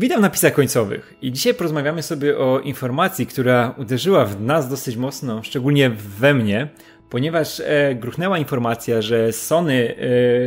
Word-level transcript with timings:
Witam 0.00 0.20
na 0.20 0.30
pisach 0.30 0.52
końcowych 0.52 1.14
i 1.22 1.32
dzisiaj 1.32 1.54
porozmawiamy 1.54 2.02
sobie 2.02 2.38
o 2.38 2.60
informacji, 2.60 3.26
która 3.26 3.74
uderzyła 3.78 4.24
w 4.24 4.40
nas 4.40 4.68
dosyć 4.68 4.96
mocno, 4.96 5.42
szczególnie 5.42 5.90
we 5.90 6.34
mnie, 6.34 6.68
ponieważ 7.10 7.60
e, 7.60 7.94
gruchnęła 7.94 8.38
informacja, 8.38 9.02
że 9.02 9.32
Sony, 9.32 9.94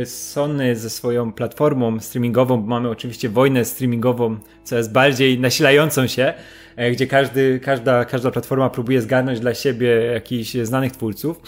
e, 0.00 0.06
Sony 0.06 0.76
ze 0.76 0.90
swoją 0.90 1.32
platformą 1.32 2.00
streamingową, 2.00 2.56
bo 2.62 2.66
mamy 2.66 2.90
oczywiście 2.90 3.28
wojnę 3.28 3.64
streamingową 3.64 4.36
coraz 4.64 4.88
bardziej 4.88 5.40
nasilającą 5.40 6.06
się, 6.06 6.34
e, 6.76 6.90
gdzie 6.90 7.06
każdy, 7.06 7.60
każda, 7.60 8.04
każda 8.04 8.30
platforma 8.30 8.70
próbuje 8.70 9.02
zgarnąć 9.02 9.40
dla 9.40 9.54
siebie 9.54 9.88
jakichś 9.88 10.52
znanych 10.52 10.92
twórców. 10.92 11.40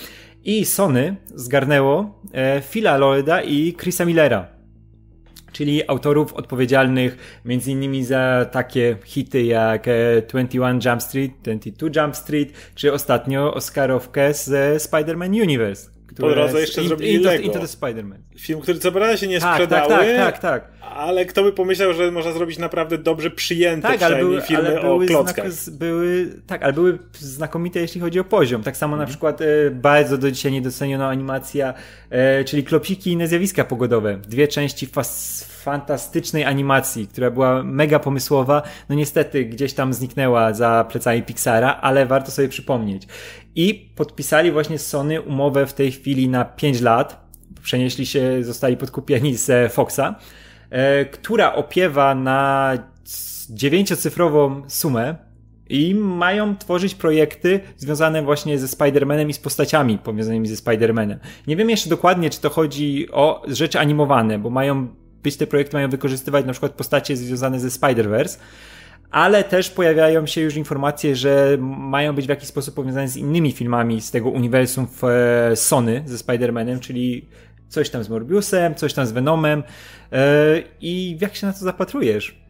I 0.44 0.64
Sony 0.64 1.16
zgarnęło 1.34 2.20
e, 2.32 2.60
Phila 2.60 2.96
Lloyda 2.96 3.42
i 3.42 3.74
Chrisa 3.74 4.04
Millera 4.04 4.53
czyli 5.54 5.88
autorów 5.88 6.32
odpowiedzialnych 6.32 7.40
między 7.44 7.70
innymi 7.70 8.04
za 8.04 8.46
takie 8.52 8.96
hity 9.04 9.42
jak 9.42 9.86
21 10.28 10.76
e, 10.76 10.90
Jump 10.90 11.02
Street, 11.02 11.32
22 11.42 12.02
Jump 12.02 12.16
Street, 12.16 12.48
czy 12.74 12.92
ostatnio 12.92 13.54
Oscarowkę 13.54 14.34
z 14.34 14.82
Spider-Man 14.82 15.42
Universe. 15.42 15.93
Po 16.16 16.30
drodze 16.30 16.60
jeszcze 16.60 16.84
zrobili 16.84 17.14
into, 17.14 17.28
Lego. 17.28 17.44
Into 17.44 17.58
the 17.58 17.66
Spider-Man. 17.66 18.18
Film, 18.38 18.60
który 18.60 18.78
co 18.78 18.92
prawda 18.92 19.16
się 19.16 19.28
nie 19.28 19.40
tak, 19.40 19.54
sprzedały, 19.54 19.88
tak, 19.88 20.06
tak, 20.06 20.38
tak, 20.38 20.40
tak. 20.40 20.72
ale 20.80 21.26
kto 21.26 21.42
by 21.42 21.52
pomyślał, 21.52 21.92
że 21.94 22.10
można 22.10 22.32
zrobić 22.32 22.58
naprawdę 22.58 22.98
dobrze 22.98 23.30
przyjęte 23.30 23.88
tak, 23.88 24.02
ale 24.02 24.16
były, 24.16 24.42
filmy 24.42 24.68
ale 24.68 24.80
były 24.80 25.04
o 25.04 25.08
klockach. 25.08 25.52
Znak, 25.52 25.76
były, 25.76 26.28
tak, 26.46 26.62
ale 26.62 26.72
były 26.72 26.98
znakomite 27.18 27.80
jeśli 27.80 28.00
chodzi 28.00 28.20
o 28.20 28.24
poziom. 28.24 28.62
Tak 28.62 28.76
samo 28.76 28.96
na 28.96 29.02
mhm. 29.02 29.10
przykład 29.10 29.40
e, 29.40 29.70
bardzo 29.70 30.18
do 30.18 30.30
dzisiaj 30.30 30.52
niedocenioną 30.52 31.04
animacja, 31.04 31.74
e, 32.10 32.44
czyli 32.44 32.64
klopsiki 32.64 33.10
i 33.10 33.12
inne 33.12 33.28
zjawiska 33.28 33.64
pogodowe. 33.64 34.18
Dwie 34.28 34.48
części 34.48 34.86
fas 34.86 35.53
fantastycznej 35.64 36.44
animacji, 36.44 37.08
która 37.08 37.30
była 37.30 37.62
mega 37.62 37.98
pomysłowa, 37.98 38.62
no 38.88 38.94
niestety 38.94 39.44
gdzieś 39.44 39.72
tam 39.72 39.94
zniknęła 39.94 40.52
za 40.52 40.86
plecami 40.90 41.22
Pixara, 41.22 41.78
ale 41.80 42.06
warto 42.06 42.30
sobie 42.30 42.48
przypomnieć. 42.48 43.06
I 43.54 43.90
podpisali 43.96 44.52
właśnie 44.52 44.78
Sony 44.78 45.20
umowę 45.20 45.66
w 45.66 45.72
tej 45.72 45.92
chwili 45.92 46.28
na 46.28 46.44
5 46.44 46.80
lat. 46.80 47.24
Przenieśli 47.62 48.06
się, 48.06 48.44
zostali 48.44 48.76
podkupieni 48.76 49.36
z 49.36 49.72
Foxa, 49.72 50.14
e, 50.70 51.04
która 51.04 51.54
opiewa 51.54 52.14
na 52.14 52.72
dziewięciocyfrową 53.50 54.62
sumę, 54.68 55.14
i 55.68 55.94
mają 55.94 56.56
tworzyć 56.56 56.94
projekty 56.94 57.60
związane 57.76 58.22
właśnie 58.22 58.58
ze 58.58 58.66
Spider-Manem 58.66 59.28
i 59.28 59.32
z 59.32 59.38
postaciami 59.38 59.98
powiązanymi 59.98 60.48
ze 60.48 60.54
Spider-Manem. 60.54 61.16
Nie 61.46 61.56
wiem 61.56 61.70
jeszcze 61.70 61.90
dokładnie, 61.90 62.30
czy 62.30 62.40
to 62.40 62.50
chodzi 62.50 63.08
o 63.12 63.42
rzeczy 63.48 63.78
animowane, 63.78 64.38
bo 64.38 64.50
mają 64.50 64.88
być 65.24 65.36
te 65.36 65.46
projekty 65.46 65.76
mają 65.76 65.88
wykorzystywać 65.88 66.46
na 66.46 66.52
przykład 66.52 66.72
postacie 66.72 67.16
związane 67.16 67.60
ze 67.60 67.68
Spider-Verse, 67.68 68.38
ale 69.10 69.44
też 69.44 69.70
pojawiają 69.70 70.26
się 70.26 70.40
już 70.40 70.56
informacje, 70.56 71.16
że 71.16 71.56
mają 71.60 72.12
być 72.12 72.26
w 72.26 72.28
jakiś 72.28 72.48
sposób 72.48 72.74
powiązane 72.74 73.08
z 73.08 73.16
innymi 73.16 73.52
filmami 73.52 74.00
z 74.00 74.10
tego 74.10 74.28
uniwersum 74.28 74.86
e, 75.02 75.56
Sony 75.56 76.02
ze 76.06 76.16
Spider-Manem, 76.16 76.80
czyli 76.80 77.28
coś 77.68 77.90
tam 77.90 78.04
z 78.04 78.08
Morbiusem, 78.08 78.74
coś 78.74 78.94
tam 78.94 79.06
z 79.06 79.12
Venomem 79.12 79.62
e, 80.12 80.62
i 80.80 81.18
jak 81.20 81.36
się 81.36 81.46
na 81.46 81.52
to 81.52 81.58
zapatrujesz? 81.58 82.44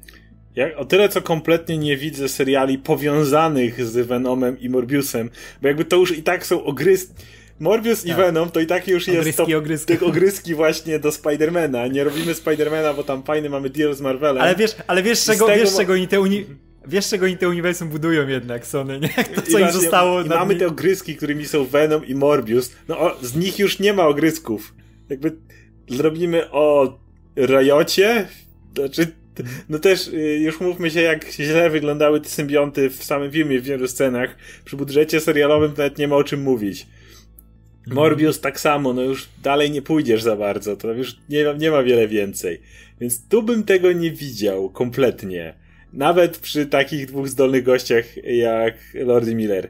Ja 0.56 0.76
o 0.76 0.84
tyle, 0.84 1.08
co 1.08 1.22
kompletnie 1.22 1.78
nie 1.78 1.96
widzę 1.96 2.28
seriali 2.28 2.78
powiązanych 2.78 3.84
z 3.84 4.06
Venomem 4.06 4.60
i 4.60 4.68
Morbiusem, 4.68 5.30
bo 5.62 5.68
jakby 5.68 5.84
to 5.84 5.96
już 5.96 6.18
i 6.18 6.22
tak 6.22 6.46
są 6.46 6.64
ogryz 6.64 7.14
Morbius 7.60 8.02
tak. 8.02 8.12
i 8.12 8.14
Venom 8.14 8.50
to 8.50 8.60
i 8.60 8.66
tak 8.66 8.88
już 8.88 9.08
ogryski, 9.08 9.26
jest 9.26 9.38
to, 9.38 9.58
ogryski. 9.58 9.86
tych 9.86 10.02
ogryski 10.02 10.54
właśnie 10.54 10.98
do 10.98 11.12
Spidermana. 11.12 11.86
Nie 11.86 12.04
robimy 12.04 12.34
Spidermana, 12.34 12.94
bo 12.94 13.04
tam 13.04 13.22
fajny 13.22 13.50
mamy 13.50 13.70
deal 13.70 13.94
z 13.94 14.00
Marvelem. 14.00 14.42
Ale 14.42 14.54
wiesz, 14.54 14.76
ale 14.86 15.02
wiesz 15.02 15.24
czego, 15.24 15.46
wiesz 15.46 15.76
czego 15.76 15.92
oni 15.92 16.08
te 16.08 16.20
uni... 16.20 16.46
Wiesz, 16.86 17.08
czego 17.08 17.26
oni 17.26 17.36
te 17.36 17.48
uniwersum 17.48 17.88
budują 17.88 18.28
jednak, 18.28 18.66
Sony, 18.66 19.00
nie? 19.00 19.08
To, 19.34 19.42
co 19.42 19.58
I 19.58 19.62
im 19.62 19.72
zostało... 19.72 20.22
I 20.22 20.28
mamy 20.28 20.56
te 20.56 20.66
ogryski, 20.66 21.16
którymi 21.16 21.46
są 21.46 21.64
Venom 21.64 22.06
i 22.06 22.14
Morbius. 22.14 22.72
No, 22.88 23.00
o, 23.00 23.16
z 23.22 23.36
nich 23.36 23.58
już 23.58 23.78
nie 23.78 23.92
ma 23.92 24.06
ogrysków. 24.06 24.74
Jakby 25.08 25.32
zrobimy 25.88 26.50
o 26.50 26.98
Rajocie, 27.36 28.28
znaczy 28.74 29.06
no 29.68 29.78
też 29.78 30.08
y, 30.08 30.38
już 30.38 30.60
mówmy 30.60 30.90
się, 30.90 31.00
jak 31.00 31.30
źle 31.30 31.70
wyglądały 31.70 32.20
te 32.20 32.28
symbionty 32.28 32.90
w 32.90 33.04
samym 33.04 33.30
filmie 33.30 33.60
w 33.60 33.64
wielu 33.64 33.88
scenach. 33.88 34.36
Przy 34.64 34.76
budżecie 34.76 35.20
serialowym 35.20 35.70
nawet 35.70 35.98
nie 35.98 36.08
ma 36.08 36.16
o 36.16 36.24
czym 36.24 36.42
mówić. 36.42 36.86
Mhm. 37.86 37.94
Morbius 37.94 38.40
tak 38.40 38.60
samo, 38.60 38.92
no 38.92 39.02
już 39.02 39.28
dalej 39.42 39.70
nie 39.70 39.82
pójdziesz 39.82 40.22
za 40.22 40.36
bardzo, 40.36 40.76
to 40.76 40.92
już 40.92 41.16
nie, 41.28 41.44
nie 41.58 41.70
ma 41.70 41.82
wiele 41.82 42.08
więcej. 42.08 42.60
Więc 43.00 43.28
tu 43.28 43.42
bym 43.42 43.64
tego 43.64 43.92
nie 43.92 44.10
widział 44.10 44.70
kompletnie. 44.70 45.54
Nawet 45.92 46.38
przy 46.38 46.66
takich 46.66 47.06
dwóch 47.06 47.28
zdolnych 47.28 47.62
gościach 47.62 48.04
jak 48.24 48.74
Lordy 48.94 49.34
Miller. 49.34 49.68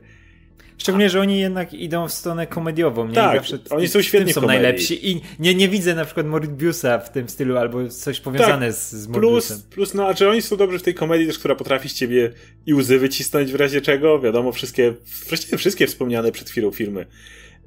Szczególnie, 0.79 1.11
że 1.11 1.21
oni 1.21 1.41
jednak 1.41 1.75
idą 1.75 2.09
w 2.09 2.13
stronę 2.13 2.47
komediową. 2.47 3.09
Nie? 3.09 3.15
Tak, 3.15 3.43
oni 3.71 3.89
są 3.89 4.03
świetni 4.03 4.33
są 4.33 4.41
komedii. 4.41 4.63
najlepsi. 4.63 5.11
I 5.11 5.21
nie, 5.39 5.55
nie 5.55 5.69
widzę 5.69 5.95
na 5.95 6.05
przykład 6.05 6.27
Morbiusa 6.27 6.99
w 6.99 7.13
tym 7.13 7.29
stylu 7.29 7.57
albo 7.57 7.89
coś 7.89 8.21
powiązane 8.21 8.67
tak, 8.67 8.77
z, 8.77 8.93
z 8.93 9.09
Morbiusem. 9.09 9.57
Plus, 9.57 9.67
plus, 9.71 9.95
no, 9.95 10.07
a 10.07 10.15
czy 10.15 10.29
oni 10.29 10.43
są 10.43 10.57
dobrzy 10.57 10.79
w 10.79 10.83
tej 10.83 10.95
komedii 10.95 11.27
też, 11.27 11.39
która 11.39 11.55
potrafi 11.55 11.89
z 11.89 11.95
ciebie 11.95 12.31
i 12.67 12.75
łzy 12.75 12.99
wycisnąć 12.99 13.53
w 13.53 13.55
razie 13.55 13.81
czego? 13.81 14.21
Wiadomo, 14.21 14.53
wszystkie, 14.53 14.95
właściwie 15.29 15.59
wszystkie 15.59 15.87
wspomniane 15.87 16.33
przed 16.33 16.51
chwilą 16.51 16.71
filmy. 16.71 17.07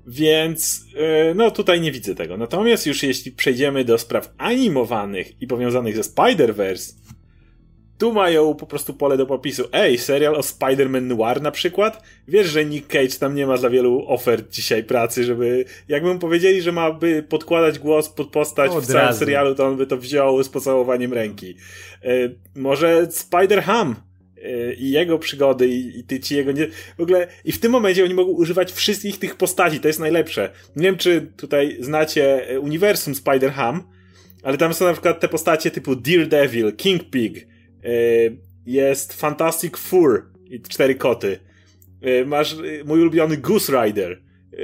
Więc 0.08 0.86
e, 0.96 1.34
no 1.34 1.52
tutaj 1.52 1.82
nie 1.82 1.92
widzę 1.92 2.16
tego. 2.16 2.38
Natomiast 2.38 2.88
już 2.88 3.04
jeśli 3.04 3.32
przejdziemy 3.32 3.84
do 3.86 3.98
spraw 3.98 4.34
animowanych 4.38 5.42
i 5.42 5.48
powiązanych 5.48 5.96
ze 5.96 6.02
Spider-Verse, 6.02 6.94
tu 7.98 8.14
mają 8.14 8.54
po 8.56 8.68
prostu 8.68 8.94
pole 8.94 9.18
do 9.18 9.26
popisu. 9.26 9.64
Ej, 9.72 9.98
serial 9.98 10.36
o 10.36 10.40
Spider-Man 10.40 11.02
Noir 11.02 11.42
na 11.42 11.52
przykład? 11.52 12.04
Wiesz, 12.28 12.48
że 12.48 12.66
Nick 12.66 12.88
Cage 12.88 13.20
tam 13.20 13.36
nie 13.36 13.48
ma 13.48 13.58
za 13.58 13.70
wielu 13.70 14.06
ofert 14.08 14.50
dzisiaj 14.52 14.84
pracy, 14.84 15.24
żeby... 15.24 15.66
Jakbym 15.88 16.20
powiedzieli, 16.20 16.62
że 16.62 16.72
ma 16.72 16.92
by 16.92 17.24
podkładać 17.24 17.80
głos 17.80 18.10
pod 18.10 18.28
postać 18.28 18.72
Od 18.72 18.84
w 18.84 18.88
całym 18.88 19.02
razu. 19.08 19.20
serialu, 19.20 19.56
to 19.56 19.68
on 19.68 19.78
by 19.78 19.88
to 19.88 19.98
wziął 19.98 20.44
z 20.44 20.50
pocałowaniem 20.50 21.14
ręki. 21.14 21.56
E, 22.04 22.10
może 22.56 23.08
Spider-Ham 23.08 23.94
i 24.78 24.92
jego 24.92 25.20
przygody 25.20 25.68
i, 25.68 26.00
i 26.00 26.04
ty, 26.04 26.20
ci 26.20 26.36
jego 26.36 26.52
nie... 26.52 26.68
W 26.98 27.02
ogóle 27.02 27.28
i 27.46 27.52
w 27.52 27.60
tym 27.60 27.72
momencie 27.72 28.04
oni 28.04 28.14
mogą 28.14 28.32
używać 28.32 28.72
wszystkich 28.72 29.20
tych 29.20 29.36
postaci, 29.36 29.80
to 29.80 29.88
jest 29.88 30.00
najlepsze. 30.00 30.52
Nie 30.76 30.84
wiem, 30.84 30.98
czy 30.98 31.32
tutaj 31.38 31.78
znacie 31.80 32.50
e, 32.50 32.60
uniwersum 32.60 33.14
Spider-Ham, 33.14 33.80
ale 34.44 34.58
tam 34.58 34.74
są 34.74 34.86
na 34.86 34.94
przykład 34.94 35.20
te 35.20 35.28
postacie 35.28 35.72
typu 35.72 35.96
Daredevil, 35.96 36.76
King 36.76 37.10
Pig, 37.10 37.38
e, 37.38 37.90
jest 38.66 39.14
Fantastic 39.14 39.78
Four 39.78 40.26
i 40.50 40.62
cztery 40.62 40.96
koty. 40.96 41.40
Masz 42.26 42.56
mój 42.86 43.02
ulubiony 43.02 43.38
Goose 43.38 43.86
Rider. 43.86 44.22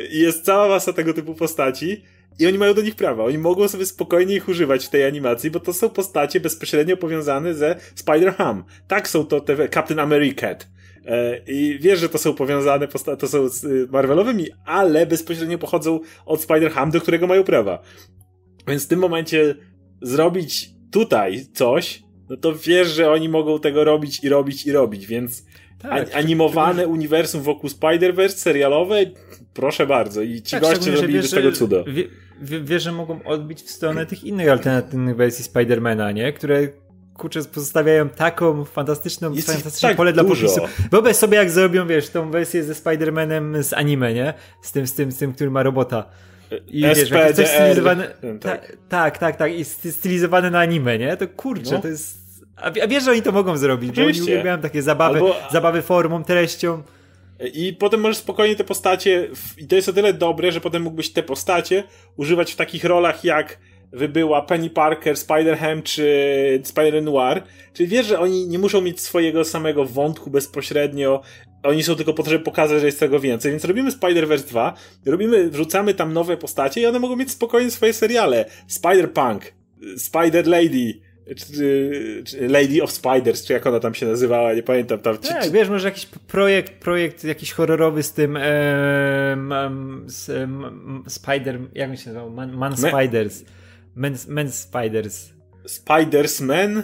Jest 0.09 0.45
cała 0.45 0.67
masa 0.67 0.93
tego 0.93 1.13
typu 1.13 1.35
postaci 1.35 2.03
i 2.39 2.47
oni 2.47 2.57
mają 2.57 2.73
do 2.73 2.81
nich 2.81 2.95
prawa. 2.95 3.23
Oni 3.23 3.37
mogą 3.37 3.67
sobie 3.67 3.85
spokojnie 3.85 4.35
ich 4.35 4.47
używać 4.47 4.85
w 4.85 4.89
tej 4.89 5.05
animacji, 5.05 5.51
bo 5.51 5.59
to 5.59 5.73
są 5.73 5.89
postacie 5.89 6.39
bezpośrednio 6.39 6.97
powiązane 6.97 7.53
ze 7.53 7.75
Spider-Ham. 7.95 8.63
Tak 8.87 9.07
są 9.07 9.25
to 9.25 9.41
te 9.41 9.69
Captain 9.69 9.99
America. 9.99 10.47
E, 11.05 11.41
I 11.47 11.79
wiesz, 11.81 11.99
że 11.99 12.09
to 12.09 12.17
są 12.17 12.33
powiązane 12.33 12.87
to 13.19 13.27
są 13.27 13.49
z 13.49 13.63
y, 13.63 13.87
Marvelowymi, 13.91 14.47
ale 14.65 15.05
bezpośrednio 15.05 15.57
pochodzą 15.57 15.99
od 16.25 16.39
Spider-Ham, 16.39 16.91
do 16.91 17.01
którego 17.01 17.27
mają 17.27 17.43
prawa. 17.43 17.81
Więc 18.67 18.85
w 18.85 18.87
tym 18.87 18.99
momencie 18.99 19.55
zrobić 20.01 20.69
tutaj 20.91 21.45
coś, 21.53 22.03
no 22.29 22.37
to 22.37 22.55
wiesz, 22.55 22.87
że 22.87 23.11
oni 23.11 23.29
mogą 23.29 23.59
tego 23.59 23.83
robić 23.83 24.23
i 24.23 24.29
robić 24.29 24.65
i 24.65 24.71
robić, 24.71 25.05
więc 25.05 25.45
tak, 25.79 26.15
animowane 26.15 26.87
uniwersum 26.87 27.41
wokół 27.41 27.69
Spider-Verse, 27.69 28.29
serialowe, 28.29 28.95
proszę 29.53 29.87
bardzo. 29.87 30.21
I 30.21 30.41
ci 30.41 30.51
tak, 30.51 30.61
goście 30.61 30.91
robiliby 30.91 31.27
z 31.27 31.31
tego 31.31 31.51
cudo. 31.51 31.83
Wie, 31.87 32.03
wie, 32.43 32.61
wie, 32.61 32.79
że 32.79 32.91
mogą 32.91 33.23
odbić 33.23 33.61
w 33.61 33.69
stronę 33.69 34.05
tych 34.05 34.23
innych 34.23 34.49
alternatywnych 34.49 35.15
wersji 35.15 35.43
Spidermana, 35.43 36.11
nie? 36.11 36.33
Które 36.33 36.67
kurczę, 37.13 37.43
pozostawiają 37.43 38.09
taką 38.09 38.65
fantastyczną, 38.65 39.33
jest 39.33 39.47
fantastyczne 39.47 39.89
tak 39.89 39.97
pole 39.97 40.13
dużo. 40.13 40.23
dla 40.23 40.35
popisu. 40.35 40.87
Wyobraź 40.91 41.15
sobie, 41.15 41.37
jak 41.37 41.51
zrobią, 41.51 41.87
wiesz, 41.87 42.09
tą 42.09 42.31
wersję 42.31 42.63
ze 42.63 42.73
Spider-Manem 42.73 43.63
z 43.63 43.73
anime, 43.73 44.13
nie? 44.13 44.33
Z 44.61 44.71
tym, 44.71 44.87
z 44.87 44.93
tym, 44.93 45.11
z 45.11 45.17
tym, 45.17 45.33
który 45.33 45.51
ma 45.51 45.63
robota. 45.63 46.05
I 46.67 46.81
wiesz, 46.81 47.09
jak 47.09 47.33
coś 47.33 47.47
stylizowane. 47.47 48.07
Tak. 48.41 48.77
tak, 48.89 49.17
tak, 49.17 49.35
tak. 49.35 49.53
I 49.53 49.65
stylizowane 49.65 50.51
na 50.51 50.59
anime, 50.59 50.99
nie? 50.99 51.17
To 51.17 51.27
kurczę, 51.27 51.75
no. 51.75 51.81
to 51.81 51.87
jest 51.87 52.23
a, 52.55 52.67
a 52.83 52.87
wiesz, 52.87 53.03
że 53.03 53.11
oni 53.11 53.21
to 53.21 53.31
mogą 53.31 53.57
zrobić, 53.57 53.89
Oczywiście. 53.89 54.21
bo 54.21 54.25
oni 54.25 54.31
uwielbiają 54.31 54.61
takie 54.61 54.81
zabawy, 54.81 55.15
Albo... 55.19 55.35
zabawy 55.51 55.81
formą, 55.81 56.23
treścią. 56.23 56.83
I 57.53 57.73
potem 57.73 58.01
możesz 58.01 58.17
spokojnie 58.17 58.55
te 58.55 58.63
postacie, 58.63 59.29
i 59.57 59.67
to 59.67 59.75
jest 59.75 59.89
o 59.89 59.93
tyle 59.93 60.13
dobre, 60.13 60.51
że 60.51 60.61
potem 60.61 60.83
mógłbyś 60.83 61.09
te 61.09 61.23
postacie 61.23 61.83
używać 62.17 62.53
w 62.53 62.55
takich 62.55 62.83
rolach 62.83 63.23
jak 63.23 63.59
wybyła 63.91 64.41
Penny 64.41 64.69
Parker, 64.69 65.15
Spider-Ham 65.15 65.83
czy 65.83 66.61
Spider-Noir. 66.63 67.41
Czyli 67.73 67.89
wiesz, 67.89 68.05
że 68.05 68.19
oni 68.19 68.47
nie 68.47 68.59
muszą 68.59 68.81
mieć 68.81 69.01
swojego 69.01 69.45
samego 69.45 69.85
wątku 69.85 70.29
bezpośrednio, 70.29 71.21
oni 71.63 71.83
są 71.83 71.95
tylko 71.95 72.13
po 72.13 72.23
to, 72.23 72.29
żeby 72.29 72.43
pokazać, 72.43 72.79
że 72.79 72.85
jest 72.85 72.99
tego 72.99 73.19
więcej. 73.19 73.51
Więc 73.51 73.65
robimy 73.65 73.91
Spider-Verse 73.91 74.47
2, 74.47 74.73
robimy, 75.05 75.49
wrzucamy 75.49 75.93
tam 75.93 76.13
nowe 76.13 76.37
postacie 76.37 76.81
i 76.81 76.85
one 76.85 76.99
mogą 76.99 77.15
mieć 77.15 77.31
spokojnie 77.31 77.71
swoje 77.71 77.93
seriale. 77.93 78.45
Spider-Punk, 78.69 79.39
Spider-Lady, 79.97 80.93
czy, 81.35 82.23
czy 82.25 82.47
Lady 82.47 82.83
of 82.83 82.91
Spiders, 82.91 83.45
czy 83.45 83.53
jak 83.53 83.67
ona 83.67 83.79
tam 83.79 83.93
się 83.93 84.05
nazywała, 84.05 84.53
nie 84.53 84.63
pamiętam. 84.63 84.99
Tam, 84.99 85.17
czy, 85.17 85.29
tak, 85.29 85.51
wiesz, 85.51 85.69
może 85.69 85.87
jakiś 85.87 86.05
projekt, 86.05 86.73
projekt 86.73 87.23
jakiś 87.23 87.51
horrorowy 87.51 88.03
z 88.03 88.13
tym 88.13 88.37
um, 89.29 90.03
z, 90.05 90.29
um, 90.29 91.03
Spider, 91.07 91.59
jak 91.73 91.89
on 91.89 91.97
się 91.97 92.09
nazywał? 92.09 92.29
Man, 92.29 92.51
Man 92.51 92.77
Spiders. 92.77 93.43
Men, 93.95 94.15
Men 94.27 94.51
Spiders. 94.51 95.29
Spiders 95.65 96.41
Men? 96.41 96.83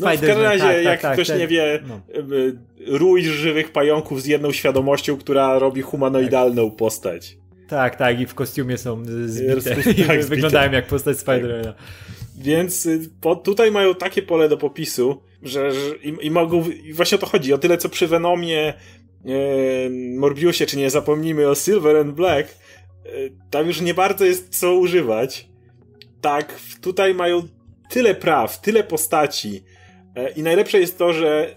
No, 0.00 0.06
w 0.06 0.10
każdym 0.10 0.40
razie, 0.40 0.62
tak, 0.62 0.84
jak 0.84 1.00
tak, 1.00 1.12
ktoś 1.12 1.28
tak, 1.28 1.38
nie 1.38 1.48
wie, 1.48 1.80
no. 1.88 2.00
rój 2.86 3.22
żywych 3.24 3.72
pająków 3.72 4.22
z 4.22 4.26
jedną 4.26 4.52
świadomością, 4.52 5.16
która 5.16 5.58
robi 5.58 5.82
humanoidalną 5.82 6.70
tak. 6.70 6.78
postać. 6.78 7.38
Tak, 7.68 7.96
tak, 7.96 8.20
i 8.20 8.26
w 8.26 8.34
kostiumie 8.34 8.78
są 8.78 9.04
zbite. 9.26 9.76
Tak, 10.06 10.24
Wyglądają 10.24 10.72
jak 10.72 10.86
postać 10.86 11.18
Spidermana. 11.18 11.74
Więc 12.38 12.86
y, 12.86 13.10
po, 13.20 13.36
tutaj 13.36 13.70
mają 13.70 13.94
takie 13.94 14.22
pole 14.22 14.48
do 14.48 14.56
popisu, 14.56 15.22
że, 15.42 15.72
że 15.72 15.96
i, 15.96 16.26
i, 16.26 16.30
mogą, 16.30 16.68
i 16.68 16.92
właśnie 16.92 17.16
o 17.16 17.20
to 17.20 17.26
chodzi. 17.26 17.52
O 17.52 17.58
tyle, 17.58 17.78
co 17.78 17.88
przy 17.88 18.06
Venomie, 18.06 18.74
e, 19.24 19.90
Morbiusie, 20.18 20.66
czy 20.66 20.76
nie 20.76 20.90
zapomnijmy 20.90 21.48
o 21.48 21.54
Silver 21.54 21.96
and 21.96 22.12
Black, 22.14 22.48
e, 22.48 23.08
tam 23.50 23.66
już 23.66 23.80
nie 23.80 23.94
bardzo 23.94 24.24
jest 24.24 24.58
co 24.60 24.74
używać. 24.74 25.48
Tak, 26.20 26.60
tutaj 26.80 27.14
mają 27.14 27.42
tyle 27.90 28.14
praw, 28.14 28.60
tyle 28.60 28.84
postaci, 28.84 29.62
E, 30.16 30.30
I 30.30 30.42
najlepsze 30.42 30.80
jest 30.80 30.98
to, 30.98 31.12
że 31.12 31.54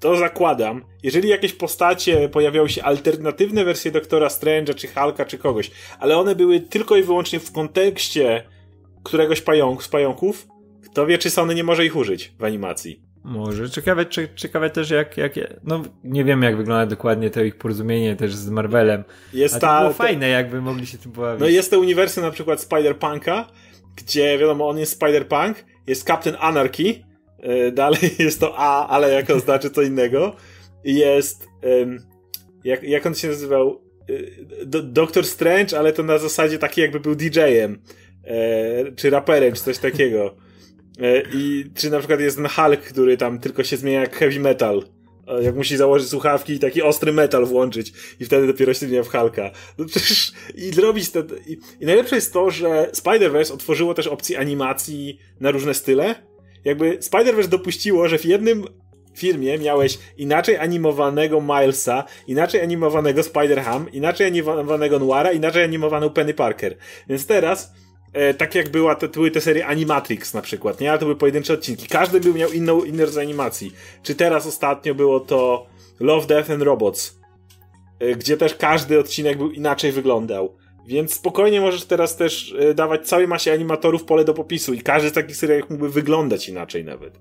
to 0.00 0.16
zakładam, 0.16 0.84
jeżeli 1.02 1.28
jakieś 1.28 1.52
postacie 1.52 2.28
pojawiały 2.28 2.68
się 2.68 2.82
alternatywne 2.82 3.64
wersje 3.64 3.90
Doktora 3.90 4.28
Strange'a, 4.28 4.74
czy 4.74 4.88
Hulka, 4.88 5.24
czy 5.24 5.38
kogoś, 5.38 5.70
ale 5.98 6.16
one 6.16 6.34
były 6.34 6.60
tylko 6.60 6.96
i 6.96 7.02
wyłącznie 7.02 7.40
w 7.40 7.52
kontekście 7.52 8.42
któregoś 9.06 9.40
pająk, 9.40 9.82
z 9.82 9.88
pająków, 9.88 10.46
kto 10.84 11.06
wie, 11.06 11.18
czy 11.18 11.30
Sony 11.30 11.54
nie 11.54 11.64
może 11.64 11.86
ich 11.86 11.96
użyć 11.96 12.32
w 12.38 12.44
animacji. 12.44 13.02
Może. 13.24 13.70
Ciekawe, 13.70 14.04
czy, 14.04 14.28
ciekawe 14.36 14.70
też 14.70 14.90
jak, 14.90 15.16
jak, 15.16 15.32
no 15.64 15.82
nie 16.04 16.24
wiem 16.24 16.42
jak 16.42 16.56
wygląda 16.56 16.86
dokładnie 16.86 17.30
to 17.30 17.42
ich 17.42 17.56
porozumienie 17.56 18.16
też 18.16 18.34
z 18.34 18.50
Marvelem. 18.50 19.04
Jest 19.32 19.60
to 19.60 19.78
było 19.80 19.92
fajne, 19.92 20.28
jakby 20.28 20.62
mogli 20.62 20.86
się 20.86 20.98
tym 20.98 21.12
pobawić. 21.12 21.40
No 21.40 21.46
jest 21.46 21.70
to 21.70 21.80
uniwersum 21.80 22.24
na 22.24 22.30
przykład 22.30 22.60
Spider-Punka, 22.60 23.44
gdzie 23.96 24.38
wiadomo, 24.38 24.68
on 24.68 24.78
jest 24.78 25.00
Spider-Punk, 25.00 25.54
jest 25.86 26.06
Captain 26.06 26.36
Anarchy, 26.40 27.06
E, 27.46 27.72
dalej 27.72 27.98
jest 28.18 28.40
to 28.40 28.54
A, 28.56 28.88
ale 28.88 29.12
jak 29.12 29.30
oznacza 29.30 29.70
co 29.70 29.82
innego. 29.82 30.36
Jest. 30.84 31.48
Jak, 32.64 32.82
jak 32.82 33.06
on 33.06 33.14
się 33.14 33.28
nazywał? 33.28 33.80
E, 34.08 34.82
Doktor 34.82 35.26
Strange, 35.26 35.78
ale 35.78 35.92
to 35.92 36.02
na 36.02 36.18
zasadzie 36.18 36.58
taki 36.58 36.80
jakby 36.80 37.00
był 37.00 37.14
DJ-em. 37.14 37.78
E, 38.26 38.92
czy 38.92 39.10
raperem, 39.10 39.52
czy 39.54 39.62
coś 39.62 39.78
takiego. 39.78 40.34
I 41.32 41.64
czy 41.74 41.90
na 41.90 41.98
przykład 41.98 42.20
jest 42.20 42.36
ten 42.36 42.48
Hulk, 42.48 42.80
który 42.80 43.16
tam 43.16 43.38
tylko 43.38 43.64
się 43.64 43.76
zmienia 43.76 44.00
jak 44.00 44.16
heavy 44.16 44.40
metal. 44.40 44.82
Jak 45.42 45.56
musi 45.56 45.76
założyć 45.76 46.08
słuchawki 46.08 46.52
i 46.52 46.58
taki 46.58 46.82
ostry 46.82 47.12
metal 47.12 47.46
włączyć 47.46 47.92
i 48.20 48.24
wtedy 48.24 48.46
dopiero 48.46 48.74
się 48.74 48.86
zmienia 48.86 49.02
w 49.02 49.08
Hulka. 49.08 49.50
No 49.78 49.84
przecież 49.84 50.32
i 50.54 50.72
zrobić 50.72 51.10
to... 51.10 51.20
I, 51.46 51.58
i 51.80 51.86
najlepsze 51.86 52.14
jest 52.14 52.32
to, 52.32 52.50
że 52.50 52.90
Spider-Verse 52.92 53.54
otworzyło 53.54 53.94
też 53.94 54.06
opcję 54.06 54.38
animacji 54.38 55.18
na 55.40 55.50
różne 55.50 55.74
style 55.74 56.14
jakby 56.66 56.98
Spider-Verse 56.98 57.48
dopuściło, 57.48 58.08
że 58.08 58.18
w 58.18 58.24
jednym 58.24 58.64
filmie 59.14 59.58
miałeś 59.58 59.98
inaczej 60.16 60.56
animowanego 60.56 61.40
Milesa, 61.40 62.04
inaczej 62.26 62.60
animowanego 62.60 63.22
Spider-Ham, 63.22 63.84
inaczej 63.92 64.26
animowanego 64.26 64.98
Noira, 64.98 65.32
inaczej 65.32 65.64
animowaną 65.64 66.10
Penny 66.10 66.34
Parker. 66.34 66.76
Więc 67.08 67.26
teraz 67.26 67.72
e, 68.16 68.34
tak 68.34 68.54
jak 68.54 68.68
była 68.68 68.94
te, 68.94 69.08
były 69.08 69.30
te 69.30 69.40
serie 69.40 69.66
Animatrix 69.66 70.34
na 70.34 70.42
przykład, 70.42 70.80
nie? 70.80 70.90
Ale 70.90 70.98
to 70.98 71.04
były 71.04 71.16
pojedyncze 71.16 71.54
odcinki. 71.54 71.86
Każdy 71.86 72.20
był 72.20 72.34
miał 72.34 72.52
inną, 72.52 72.84
inny 72.84 73.04
rodzaj 73.06 73.24
animacji. 73.24 73.74
Czy 74.02 74.14
teraz 74.14 74.46
ostatnio 74.46 74.94
było 74.94 75.20
to 75.20 75.66
Love, 76.00 76.26
Death 76.26 76.50
and 76.50 76.62
Robots, 76.62 77.20
e, 77.98 78.14
gdzie 78.14 78.36
też 78.36 78.54
każdy 78.54 78.98
odcinek 78.98 79.38
był 79.38 79.50
inaczej 79.50 79.92
wyglądał. 79.92 80.56
Więc 80.86 81.14
spokojnie 81.14 81.60
możesz 81.60 81.84
teraz 81.84 82.16
też 82.16 82.54
e, 82.58 82.74
dawać 82.74 83.08
całej 83.08 83.28
masie 83.28 83.52
animatorów 83.52 84.04
pole 84.04 84.24
do 84.24 84.34
popisu 84.34 84.74
i 84.74 84.80
każdy 84.80 85.08
z 85.08 85.12
takich 85.12 85.36
serialów 85.36 85.70
mógłby 85.70 85.88
wyglądać 85.88 86.48
inaczej 86.48 86.84
nawet. 86.84 87.18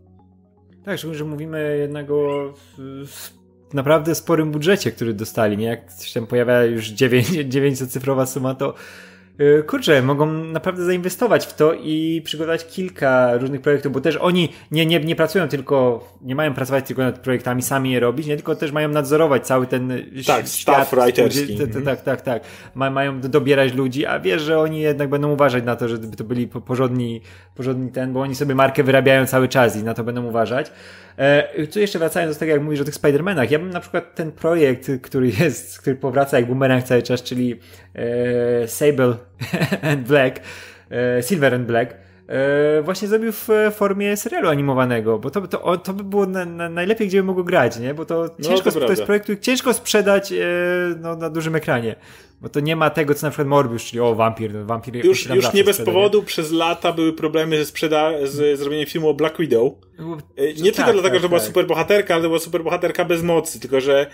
Tak, 0.85 0.97
szczególnie, 0.97 1.17
że 1.17 1.25
mówimy 1.25 1.77
jednego 1.79 2.53
naprawdę 3.73 4.15
sporym 4.15 4.51
budżecie, 4.51 4.91
który 4.91 5.13
dostali, 5.13 5.57
nie? 5.57 5.65
Jak 5.65 5.81
się 6.03 6.13
tam 6.13 6.27
pojawia 6.27 6.63
już 6.63 6.91
900-cyfrowa 6.91 8.25
suma, 8.25 8.55
to 8.55 8.73
kurczę, 9.67 10.01
mogą 10.01 10.25
naprawdę 10.25 10.85
zainwestować 10.85 11.45
w 11.45 11.53
to 11.53 11.73
i 11.73 12.21
przygotować 12.25 12.67
kilka 12.67 13.37
różnych 13.37 13.61
projektów, 13.61 13.91
bo 13.91 14.01
też 14.01 14.15
oni 14.15 14.49
nie, 14.71 14.85
nie, 14.85 14.99
nie 14.99 15.15
pracują 15.15 15.47
tylko, 15.47 16.07
nie 16.21 16.35
mają 16.35 16.53
pracować 16.53 16.87
tylko 16.87 17.01
nad 17.01 17.19
projektami, 17.19 17.61
sami 17.61 17.91
je 17.91 17.99
robić, 17.99 18.27
nie 18.27 18.35
tylko 18.35 18.55
też 18.55 18.71
mają 18.71 18.89
nadzorować 18.89 19.47
cały 19.47 19.67
ten 19.67 19.93
tak, 20.27 20.47
świat. 20.47 20.89
writerski. 20.89 21.59
Tak, 21.85 22.01
tak, 22.01 22.21
tak. 22.21 22.43
Mają 22.75 23.21
dobierać 23.21 23.73
ludzi, 23.73 24.05
a 24.05 24.19
wiesz, 24.19 24.41
że 24.41 24.59
oni 24.59 24.81
jednak 24.81 25.09
będą 25.09 25.31
uważać 25.31 25.63
na 25.63 25.75
to, 25.75 25.87
żeby 25.87 26.17
to 26.17 26.23
byli 26.23 26.47
porządni, 26.47 27.21
porządni 27.55 27.91
ten, 27.91 28.13
bo 28.13 28.21
oni 28.21 28.35
sobie 28.35 28.55
markę 28.55 28.83
wyrabiają 28.83 29.25
cały 29.25 29.47
czas 29.47 29.77
i 29.77 29.83
na 29.83 29.93
to 29.93 30.03
będą 30.03 30.25
uważać. 30.25 30.71
E, 31.17 31.67
tu 31.67 31.79
jeszcze 31.79 31.99
wracając 31.99 32.35
do 32.35 32.39
tego, 32.39 32.51
jak 32.51 32.61
mówisz 32.61 32.81
o 32.81 32.85
tych 32.85 32.93
Spider-Manach, 32.93 33.51
ja 33.51 33.59
bym 33.59 33.69
na 33.69 33.79
przykład 33.79 34.15
ten 34.15 34.31
projekt, 34.31 34.91
który 35.01 35.31
jest, 35.39 35.79
który 35.79 35.95
powraca 35.95 36.39
jak 36.39 36.47
boomerang 36.47 36.83
cały 36.83 37.01
czas, 37.01 37.23
czyli 37.23 37.59
e, 37.95 38.67
Sable 38.67 39.15
and 39.91 40.07
Black, 40.07 40.39
e, 40.91 41.23
Silver 41.23 41.55
and 41.55 41.67
Black, 41.67 41.95
e, 42.27 42.81
właśnie 42.81 43.07
zrobił 43.07 43.31
w 43.31 43.49
formie 43.71 44.17
serialu 44.17 44.49
animowanego, 44.49 45.19
bo 45.19 45.29
to, 45.29 45.47
to, 45.47 45.77
to 45.77 45.93
by 45.93 46.03
było 46.03 46.25
na, 46.25 46.45
na 46.45 46.69
najlepiej, 46.69 47.07
gdzie 47.07 47.17
by 47.17 47.23
mogło 47.23 47.43
grać, 47.43 47.79
nie? 47.79 47.93
Bo 47.93 48.05
to 48.05 48.29
no, 48.39 48.49
ciężko, 48.49 48.71
to, 48.71 48.79
to 48.79 48.89
jest 48.89 49.03
projekt, 49.03 49.23
który 49.23 49.37
ciężko 49.37 49.73
sprzedać 49.73 50.31
e, 50.31 50.45
no, 51.01 51.15
na 51.15 51.29
dużym 51.29 51.55
ekranie. 51.55 51.95
Bo 52.41 52.49
to 52.49 52.59
nie 52.59 52.75
ma 52.75 52.89
tego, 52.89 53.13
co 53.13 53.27
na 53.27 53.31
przykład 53.31 53.47
Morbius, 53.47 53.83
czyli 53.83 53.99
o, 53.99 54.15
wampir, 54.15 54.53
no, 54.53 54.65
wampir 54.65 55.05
Już, 55.05 55.29
już 55.29 55.53
nie 55.53 55.63
bez 55.63 55.81
powodu 55.81 56.23
przez 56.23 56.51
lata 56.51 56.93
były 56.93 57.13
problemy 57.13 57.57
ze, 57.57 57.65
sprzeda- 57.71 58.27
z 58.27 58.59
zrobieniem 58.59 58.87
filmu 58.87 59.09
o 59.09 59.13
Black 59.13 59.37
Widow. 59.37 59.73
E, 60.37 60.53
nie 60.53 60.71
tak, 60.71 60.75
tylko 60.75 60.93
dlatego, 60.93 61.01
tak, 61.01 61.21
że 61.21 61.27
była 61.27 61.39
tak. 61.39 61.47
super 61.47 61.67
bohaterka, 61.67 62.15
ale 62.15 62.23
była 62.23 62.39
super 62.39 62.63
bohaterka 62.63 63.05
bez 63.05 63.23
mocy, 63.23 63.59
tylko 63.59 63.81
że 63.81 64.07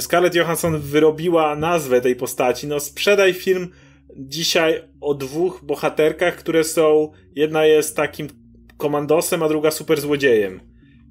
Scarlett 0.00 0.34
Johansson 0.34 0.80
wyrobiła 0.80 1.56
nazwę 1.56 2.00
tej 2.00 2.16
postaci. 2.16 2.66
No 2.66 2.80
sprzedaj 2.80 3.34
film 3.34 3.68
dzisiaj 4.16 4.82
o 5.00 5.14
dwóch 5.14 5.60
bohaterkach, 5.64 6.36
które 6.36 6.64
są, 6.64 7.12
jedna 7.34 7.64
jest 7.64 7.96
takim 7.96 8.28
komandosem, 8.76 9.42
a 9.42 9.48
druga 9.48 9.70
super 9.70 10.00
złodziejem. 10.00 10.60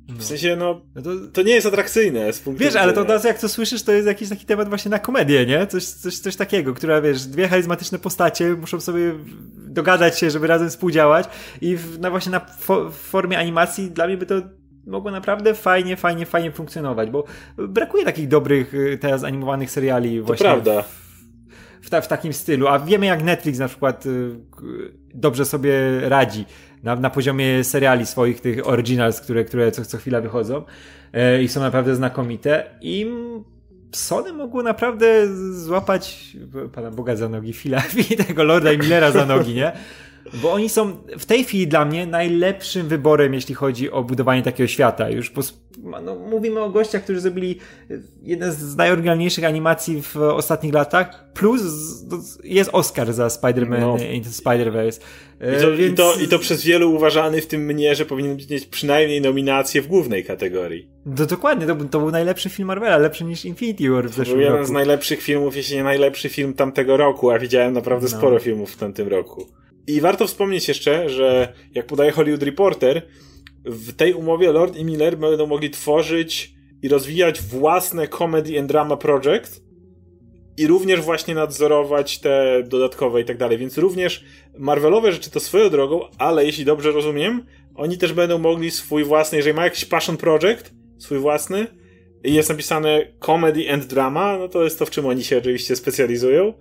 W 0.10 0.18
no. 0.18 0.24
sensie, 0.24 0.56
no, 0.56 0.82
no 0.96 1.02
to, 1.34 1.42
nie 1.42 1.54
jest 1.54 1.68
atrakcyjne 1.68 2.34
z 2.34 2.40
punktu 2.40 2.64
Wiesz, 2.64 2.76
ale 2.76 2.94
to 2.94 3.06
teraz 3.06 3.24
jak 3.24 3.40
to 3.40 3.50
słyszysz, 3.50 3.84
to 3.84 3.92
jest 3.92 4.08
jakiś 4.08 4.30
taki 4.30 4.46
temat 4.46 4.70
właśnie 4.70 4.92
na 4.92 5.00
komedię, 5.00 5.46
nie? 5.46 5.68
Coś, 5.68 5.86
coś, 5.86 6.20
coś 6.20 6.36
takiego, 6.36 6.74
która, 6.74 7.02
wiesz, 7.02 7.26
dwie 7.26 7.48
charyzmatyczne 7.48 8.00
postacie 8.00 8.54
muszą 8.54 8.80
sobie 8.80 9.14
dogadać 9.56 10.20
się, 10.20 10.32
żeby 10.32 10.48
razem 10.48 10.70
współdziałać 10.70 11.30
i 11.62 11.76
w, 11.76 12.00
na 12.00 12.10
właśnie 12.10 12.32
na 12.32 12.40
fo 12.40 12.90
formie 12.92 13.38
animacji 13.38 13.92
dla 13.92 14.08
mnie 14.08 14.18
by 14.18 14.26
to 14.26 14.36
mogło 14.88 15.12
naprawdę 15.12 15.54
fajnie, 15.54 15.98
fajnie, 15.98 16.26
fajnie 16.26 16.52
funkcjonować, 16.52 17.10
bo 17.10 17.24
brakuje 17.58 18.06
takich 18.06 18.28
dobrych 18.28 18.74
y, 18.74 18.98
teraz 19.02 19.24
animowanych 19.24 19.72
seriali 19.72 20.20
to 20.20 20.26
właśnie. 20.26 20.44
prawda. 20.44 20.82
W, 20.82 21.03
w, 21.84 21.90
ta, 21.90 22.02
w 22.02 22.08
takim 22.08 22.34
stylu, 22.34 22.68
a 22.68 22.80
wiemy 22.80 23.06
jak 23.06 23.24
Netflix 23.24 23.60
na 23.60 23.68
przykład 23.68 24.06
y, 24.06 24.36
dobrze 25.14 25.46
sobie 25.46 26.00
radzi 26.02 26.46
na, 26.84 26.96
na 26.96 27.10
poziomie 27.10 27.64
seriali 27.64 28.06
swoich, 28.06 28.42
tych 28.42 28.68
originals, 28.68 29.22
które, 29.22 29.44
które 29.44 29.72
co, 29.72 29.86
co 29.86 29.98
chwila 29.98 30.22
wychodzą 30.22 30.64
e, 31.14 31.44
i 31.44 31.48
są 31.48 31.62
naprawdę 31.62 31.96
znakomite. 31.96 32.66
I 32.82 33.08
Sony 33.92 34.34
mogło 34.34 34.64
naprawdę 34.64 35.36
złapać 35.54 36.38
pana 36.74 36.92
Boga 36.92 37.16
za 37.16 37.30
nogi, 37.30 37.54
Phila 37.54 37.84
i 38.12 38.18
tego 38.28 38.44
Lorda 38.44 38.72
i 38.72 38.78
Millera 38.78 39.12
za 39.12 39.26
nogi, 39.26 39.54
nie? 39.54 39.72
Bo 40.34 40.54
oni 40.54 40.70
są 40.70 40.98
w 41.20 41.26
tej 41.26 41.44
chwili 41.44 41.68
dla 41.68 41.86
mnie 41.86 42.08
najlepszym 42.08 42.88
wyborem, 42.88 43.34
jeśli 43.34 43.56
chodzi 43.56 43.92
o 43.92 44.04
budowanie 44.04 44.42
takiego 44.42 44.68
świata. 44.68 45.10
Już 45.10 45.30
po, 45.30 45.42
no, 46.04 46.16
mówimy 46.16 46.62
o 46.62 46.70
gościach, 46.70 47.04
którzy 47.04 47.20
zrobili 47.20 47.60
jeden 48.22 48.52
z 48.52 48.76
najoryginalniejszych 48.76 49.44
animacji 49.44 50.02
w 50.02 50.18
ostatnich 50.18 50.74
latach, 50.74 51.34
plus 51.34 51.62
jest 52.44 52.70
Oscar 52.74 53.14
za 53.14 53.28
Spider-Man 53.28 53.80
no. 53.80 53.98
Into 53.98 54.30
Spider-Verse. 54.30 55.00
I 55.58 55.62
to, 55.62 55.78
Więc... 55.78 55.94
i, 55.94 55.96
to, 55.96 56.14
I 56.24 56.28
to 56.28 56.40
przez 56.40 56.64
wielu 56.64 56.96
uważany, 56.96 57.42
w 57.42 57.48
tym 57.48 57.62
mnie, 57.62 57.96
że 57.96 58.06
powinien 58.06 58.38
mieć 58.50 58.66
przynajmniej 58.66 59.22
nominację 59.22 59.82
w 59.82 59.88
głównej 59.88 60.24
kategorii. 60.26 60.88
To 61.16 61.26
dokładnie, 61.26 61.68
to, 61.68 61.76
to 61.76 62.00
był 62.00 62.12
najlepszy 62.12 62.50
film 62.50 62.68
Marvela, 62.68 62.98
lepszy 62.98 63.24
niż 63.24 63.46
Infinity 63.46 63.90
War 63.90 64.10
w 64.10 64.14
zeszłym 64.14 64.38
był 64.38 64.46
roku. 64.46 64.54
jeden 64.54 64.68
z 64.68 64.72
najlepszych 64.72 65.22
filmów, 65.22 65.56
jeśli 65.56 65.76
nie 65.76 65.84
najlepszy 65.84 66.30
film 66.30 66.54
tamtego 66.54 66.98
roku, 66.98 67.32
a 67.32 67.40
widziałem 67.40 67.74
naprawdę 67.74 68.08
no. 68.12 68.18
sporo 68.18 68.40
filmów 68.40 68.72
w 68.72 68.78
tamtym 68.78 69.08
roku. 69.08 69.46
I 69.88 70.02
warto 70.02 70.28
wspomnieć 70.28 70.68
jeszcze, 70.68 71.10
że 71.10 71.54
jak 71.74 71.86
podaje 71.86 72.12
Hollywood 72.12 72.44
Reporter, 72.44 73.02
w 73.66 73.94
tej 73.94 74.14
umowie 74.14 74.52
Lord 74.52 74.78
i 74.78 74.86
Miller 74.86 75.18
będą 75.18 75.48
mogli 75.48 75.70
tworzyć 75.70 76.54
i 76.82 76.88
rozwijać 76.88 77.42
własne 77.42 78.08
comedy 78.08 78.60
and 78.60 78.68
drama 78.68 78.98
project 78.98 79.64
i 80.58 80.68
również 80.68 81.02
właśnie 81.02 81.36
nadzorować 81.36 82.20
te 82.20 82.64
dodatkowe 82.68 83.22
i 83.22 83.26
tak 83.26 83.38
dalej. 83.38 83.58
Więc 83.58 83.78
również 83.78 84.24
Marvelowe 84.58 85.12
rzeczy 85.12 85.30
to 85.30 85.40
swoją 85.40 85.70
drogą, 85.70 86.02
ale 86.18 86.46
jeśli 86.46 86.66
dobrze 86.66 86.92
rozumiem, 86.92 87.46
oni 87.76 87.98
też 87.98 88.14
będą 88.14 88.38
mogli 88.38 88.72
swój 88.72 89.04
własny, 89.04 89.38
jeżeli 89.38 89.56
ma 89.56 89.64
jakiś 89.64 89.86
passion 89.86 90.18
project, 90.18 90.72
swój 90.98 91.18
własny, 91.18 91.68
i 92.24 92.34
jest 92.34 92.50
napisane 92.50 93.08
comedy 93.20 93.72
and 93.72 93.86
drama, 93.86 94.38
no 94.38 94.48
to 94.48 94.64
jest 94.64 94.80
to, 94.80 94.86
w 94.86 94.90
czym 94.90 95.06
oni 95.06 95.24
się 95.24 95.38
oczywiście 95.38 95.76
specjalizują. 95.76 96.54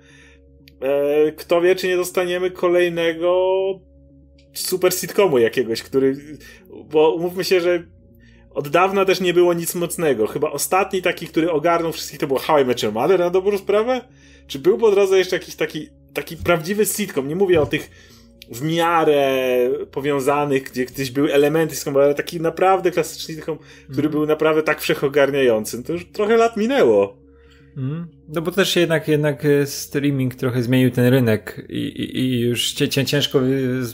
E, 0.83 1.33
kto 1.33 1.61
wie, 1.61 1.77
czy 1.77 1.89
nie 1.89 1.97
dostaniemy 1.97 2.51
kolejnego 2.51 3.55
super 4.55 4.95
sitcomu 4.95 5.39
jakiegoś, 5.39 5.83
który, 5.83 6.17
bo 6.85 7.15
umówmy 7.15 7.45
się, 7.45 7.61
że 7.61 7.83
od 8.55 8.69
dawna 8.69 9.05
też 9.05 9.21
nie 9.21 9.35
było 9.35 9.55
nic 9.55 9.75
mocnego. 9.75 10.27
Chyba 10.27 10.51
ostatni 10.51 11.03
taki, 11.03 11.27
który 11.27 11.51
ogarnął 11.51 11.93
wszystkich, 11.93 12.21
to 12.21 12.27
był 12.27 12.37
How 12.37 12.59
I 12.59 12.65
Met 12.65 12.83
Your 12.83 12.93
Mother 12.93 13.19
na 13.19 13.31
dobrą 13.31 13.59
sprawę? 13.59 14.01
Czy 14.47 14.59
był 14.59 14.79
po 14.79 14.91
drodze 14.91 15.19
jeszcze 15.19 15.37
jakiś 15.37 15.57
taki, 15.57 15.89
taki 16.15 16.37
prawdziwy 16.37 16.87
sitcom? 16.87 17.29
Nie 17.29 17.37
mówię 17.37 17.61
o 17.61 17.67
tych 17.67 17.91
w 18.51 18.62
miarę 18.62 19.49
powiązanych, 19.91 20.62
gdzie 20.62 20.85
gdzieś 20.85 21.11
były 21.11 21.33
elementy 21.33 21.75
sitcomu, 21.75 21.99
ale 21.99 22.15
taki 22.15 22.41
naprawdę 22.41 22.91
klasyczny 22.91 23.35
sitcom, 23.35 23.59
który 23.85 24.09
mm. 24.09 24.12
był 24.12 24.27
naprawdę 24.27 24.62
tak 24.62 24.81
wszechogarniający. 24.81 25.83
To 25.83 25.93
już 25.93 26.11
trochę 26.12 26.37
lat 26.37 26.57
minęło. 26.57 27.17
Mm. 27.77 28.09
No 28.29 28.43
bo 28.43 28.50
też 28.50 28.76
jednak, 28.76 29.09
jednak 29.09 29.45
e, 29.45 29.67
streaming 29.67 30.35
trochę 30.35 30.62
zmienił 30.62 30.91
ten 30.91 31.07
rynek 31.07 31.67
i, 31.69 31.76
i, 31.76 32.19
i 32.19 32.41
już 32.41 32.73
ciężko 32.73 33.41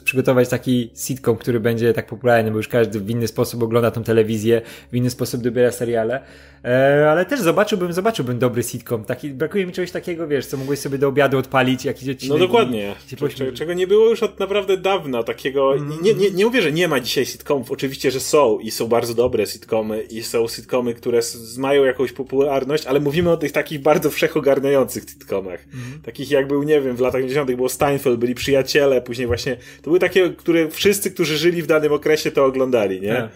przygotować 0.05 0.49
taki 0.49 0.91
sitcom, 0.97 1.37
który 1.37 1.61
będzie 1.61 1.95
tak 1.95 2.07
popularny, 2.07 2.51
bo 2.51 2.57
już 2.57 2.69
każdy 2.69 3.01
w 3.01 3.11
inny 3.11 3.29
sposób 3.29 3.63
ogląda 3.63 3.91
tą 3.91 4.05
telewizję, 4.05 4.63
w 4.93 4.97
inny 4.97 5.11
sposób 5.11 5.43
dobiera 5.43 5.73
seriale. 5.73 6.23
E, 6.65 7.11
ale 7.11 7.27
też 7.27 7.41
zobaczyłbym, 7.41 7.93
zobaczyłbym 7.93 8.39
dobry 8.39 8.63
sitcom. 8.63 9.05
Taki, 9.05 9.31
brakuje 9.31 9.67
mi 9.67 9.73
czegoś 9.73 9.91
takiego, 9.91 10.29
wiesz, 10.29 10.47
co 10.47 10.57
mogłeś 10.57 10.79
sobie 10.79 10.99
do 10.99 11.09
obiadu 11.09 11.39
odpalić, 11.39 11.85
jakiś 11.85 12.09
odcinek. 12.09 12.39
No 12.41 12.47
dokładnie. 12.47 12.95
I, 13.13 13.53
czego 13.53 13.73
nie 13.73 13.87
było 13.87 14.11
już 14.11 14.23
od 14.23 14.41
naprawdę 14.41 14.77
dawna, 14.77 15.23
takiego, 15.23 15.77
mm. 15.77 16.03
nie, 16.03 16.15
nie, 16.15 16.31
nie 16.31 16.45
mówię, 16.45 16.63
że 16.63 16.73
nie 16.73 16.89
ma 16.89 17.01
dzisiaj 17.01 17.27
sitcomów, 17.27 17.71
oczywiście, 17.71 18.11
że 18.11 18.21
są 18.21 18.59
i 18.59 18.71
są 18.71 18.89
bardzo 18.89 19.15
dobre 19.15 19.47
sitcomy 19.47 20.03
i 20.03 20.23
są 20.23 20.49
sitcomy, 20.49 20.95
które 20.95 21.21
mają 21.59 21.85
jakąś 21.85 22.13
popularność, 22.13 22.87
ale 22.87 23.01
mówimy 23.01 23.31
o 23.31 23.37
tych 23.37 23.53
takich 23.53 23.83
bardzo 23.83 24.11
wszechogarniających 24.19 25.03
sitcomach. 25.03 25.65
Mm. 25.75 26.03
Takich 26.03 26.31
jak 26.31 26.49
był, 26.49 26.63
nie 26.63 26.81
wiem, 26.81 26.97
w 26.97 27.01
latach 27.01 27.21
90 27.21 27.53
było 27.53 27.69
Steinfeld, 27.69 28.19
byli 28.19 28.35
przyjaciele, 28.35 29.01
później 29.03 29.27
właśnie, 29.27 29.57
to 29.57 29.85
były 29.85 29.99
takie, 29.99 30.31
które 30.31 30.71
wszyscy, 30.71 31.11
którzy 31.11 31.39
żyli 31.39 31.63
w 31.63 31.67
danym 31.67 31.93
okresie 31.93 32.31
to 32.31 32.45
oglądali, 32.45 33.01
nie? 33.01 33.09
Yeah. 33.09 33.31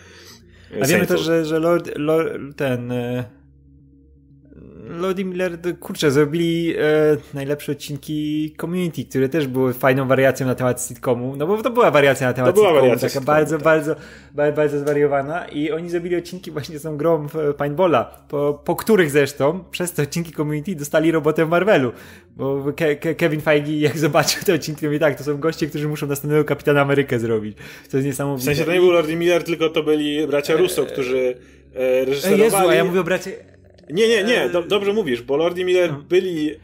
A 0.83 0.87
wiemy 0.87 1.07
też, 1.07 1.21
że, 1.21 1.45
że 1.45 1.59
Lord, 1.59 1.91
Lord 1.97 2.57
ten 2.57 2.93
e, 2.93 3.25
Lodi 4.89 5.25
Miller, 5.25 5.59
kurczę, 5.81 6.11
zrobili 6.11 6.75
e, 6.79 7.17
najlepsze 7.35 7.73
odcinki 7.73 8.55
Community, 8.61 9.05
które 9.05 9.29
też 9.29 9.47
były 9.47 9.73
fajną 9.73 10.09
wariacją 10.09 10.47
na 10.47 10.55
temat 10.55 10.83
sitcomu, 10.83 11.37
no 11.37 11.47
bo 11.47 11.63
to 11.63 11.71
była 11.71 11.91
wariacja 11.91 12.27
na 12.27 12.33
temat 12.33 12.51
to 12.51 12.55
była 12.55 12.67
sitcomu, 12.67 12.83
wariacja 12.83 13.09
taka 13.09 13.21
sitcomu, 13.21 13.27
bardzo, 13.37 13.57
tak. 13.57 13.65
bardzo, 13.65 13.97
bardzo, 14.35 14.57
bardzo 14.57 14.79
zwariowana 14.79 15.49
i 15.49 15.71
oni 15.71 15.91
zrobili 15.91 16.17
odcinki 16.17 16.51
właśnie 16.51 16.79
z 16.79 16.83
tą 16.83 16.97
grą 16.97 17.29
w 17.29 17.55
Paintballa, 17.57 18.05
po, 18.29 18.63
po 18.65 18.77
których 18.77 19.11
zresztą 19.11 19.65
przez 19.71 19.93
te 19.93 20.03
odcinki 20.03 20.33
Community 20.33 20.75
dostali 20.75 21.11
robotę 21.11 21.47
w 21.47 21.49
Marvelu, 21.49 21.93
bo 22.37 22.73
Ke 22.77 22.97
Ke 22.97 23.15
Kevin 23.15 23.41
Feige 23.41 23.81
jak 23.81 23.99
zobaczył 24.09 24.43
te 24.43 24.55
odcinki, 24.55 24.87
mówi 24.87 24.99
tak, 24.99 25.19
to 25.19 25.25
są 25.25 25.39
goście, 25.39 25.67
którzy 25.67 25.89
muszą 25.89 26.07
następnego 26.07 26.45
Kapitana 26.45 26.81
Amerykę 26.81 27.19
zrobić, 27.19 27.57
to 27.91 27.97
jest 27.97 28.07
niesamowite. 28.07 28.43
W 28.43 28.45
sensie 28.45 28.65
to 28.65 28.73
nie 28.73 28.81
był 28.81 28.91
Lordi 28.91 29.17
Miller, 29.17 29.45
tylko 29.45 29.69
to 29.69 29.83
byli 29.83 30.27
bracia 30.27 30.57
Russo, 30.57 30.87
którzy 30.87 31.35
e, 31.75 32.05
reżyserowali... 32.05 32.43
Jezu, 32.43 32.69
a 32.69 32.75
ja 32.75 32.85
mówię 32.85 33.01
o 33.01 33.05
bracie... 33.05 33.52
Nie, 33.91 34.09
nie, 34.09 34.25
nie, 34.25 34.49
do, 34.49 34.63
dobrze 34.63 34.93
mówisz, 34.93 35.23
bo 35.23 35.37
Lord 35.37 35.59
i 35.59 35.65
Miller 35.65 35.93
no. 35.93 35.99
byli, 35.99 36.51
e, 36.51 36.57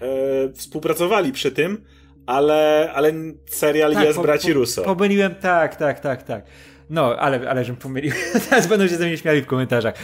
współpracowali 0.54 1.32
przy 1.32 1.50
tym, 1.50 1.84
ale, 2.26 2.90
ale 2.94 3.12
serial 3.46 3.92
tak, 3.94 4.04
jest 4.04 4.16
po, 4.16 4.22
braci 4.22 4.52
Russo. 4.52 4.82
Pomyliłem, 4.82 5.34
tak, 5.34 5.76
tak, 5.76 6.00
tak, 6.00 6.22
tak. 6.22 6.44
No, 6.90 7.16
ale, 7.16 7.50
ale 7.50 7.64
żebym 7.64 7.80
pomylił. 7.80 8.12
Teraz 8.50 8.66
będą 8.66 8.88
się 8.88 8.96
ze 8.96 9.06
mnie 9.06 9.18
śmiali 9.18 9.42
w 9.42 9.46
komentarzach. 9.46 9.94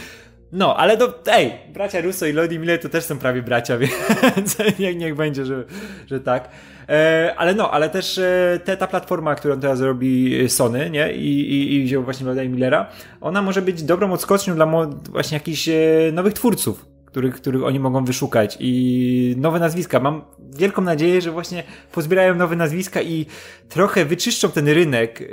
No, 0.51 0.77
ale 0.77 0.97
to, 0.97 1.13
ej, 1.27 1.53
bracia 1.73 2.01
Russo 2.01 2.25
i 2.25 2.33
Lodi 2.33 2.59
Miller 2.59 2.79
to 2.81 2.89
też 2.89 3.03
są 3.03 3.17
prawie 3.17 3.41
bracia, 3.41 3.77
więc 4.35 4.57
niech, 4.79 4.97
niech 4.97 5.15
będzie, 5.15 5.45
że, 5.45 5.63
że 6.07 6.19
tak. 6.19 6.49
E, 6.89 7.33
ale 7.37 7.55
no, 7.55 7.71
ale 7.71 7.89
też 7.89 8.17
e, 8.17 8.59
te, 8.63 8.77
ta 8.77 8.87
platforma, 8.87 9.35
którą 9.35 9.59
teraz 9.59 9.81
robi 9.81 10.49
Sony, 10.49 10.89
nie, 10.89 11.13
i, 11.13 11.39
i, 11.39 11.75
i 11.75 11.83
wziął 11.83 12.03
właśnie 12.03 12.27
Loda 12.27 12.43
i 12.43 12.49
Millera, 12.49 12.89
ona 13.21 13.41
może 13.41 13.61
być 13.61 13.83
dobrą 13.83 14.11
odskocznią 14.13 14.55
dla 14.55 14.87
właśnie 15.09 15.35
jakichś 15.35 15.69
e, 15.69 15.73
nowych 16.13 16.33
twórców 16.33 16.94
których, 17.15 17.35
których 17.35 17.63
oni 17.63 17.79
mogą 17.79 18.05
wyszukać 18.05 18.57
i 18.59 19.35
nowe 19.37 19.59
nazwiska. 19.59 19.99
Mam 19.99 20.21
wielką 20.55 20.81
nadzieję, 20.81 21.21
że 21.21 21.31
właśnie 21.31 21.63
pozbierają 21.91 22.35
nowe 22.35 22.55
nazwiska 22.55 23.01
i 23.01 23.25
trochę 23.69 24.05
wyczyszczą 24.05 24.51
ten 24.51 24.67
rynek 24.67 25.21
e, 25.21 25.25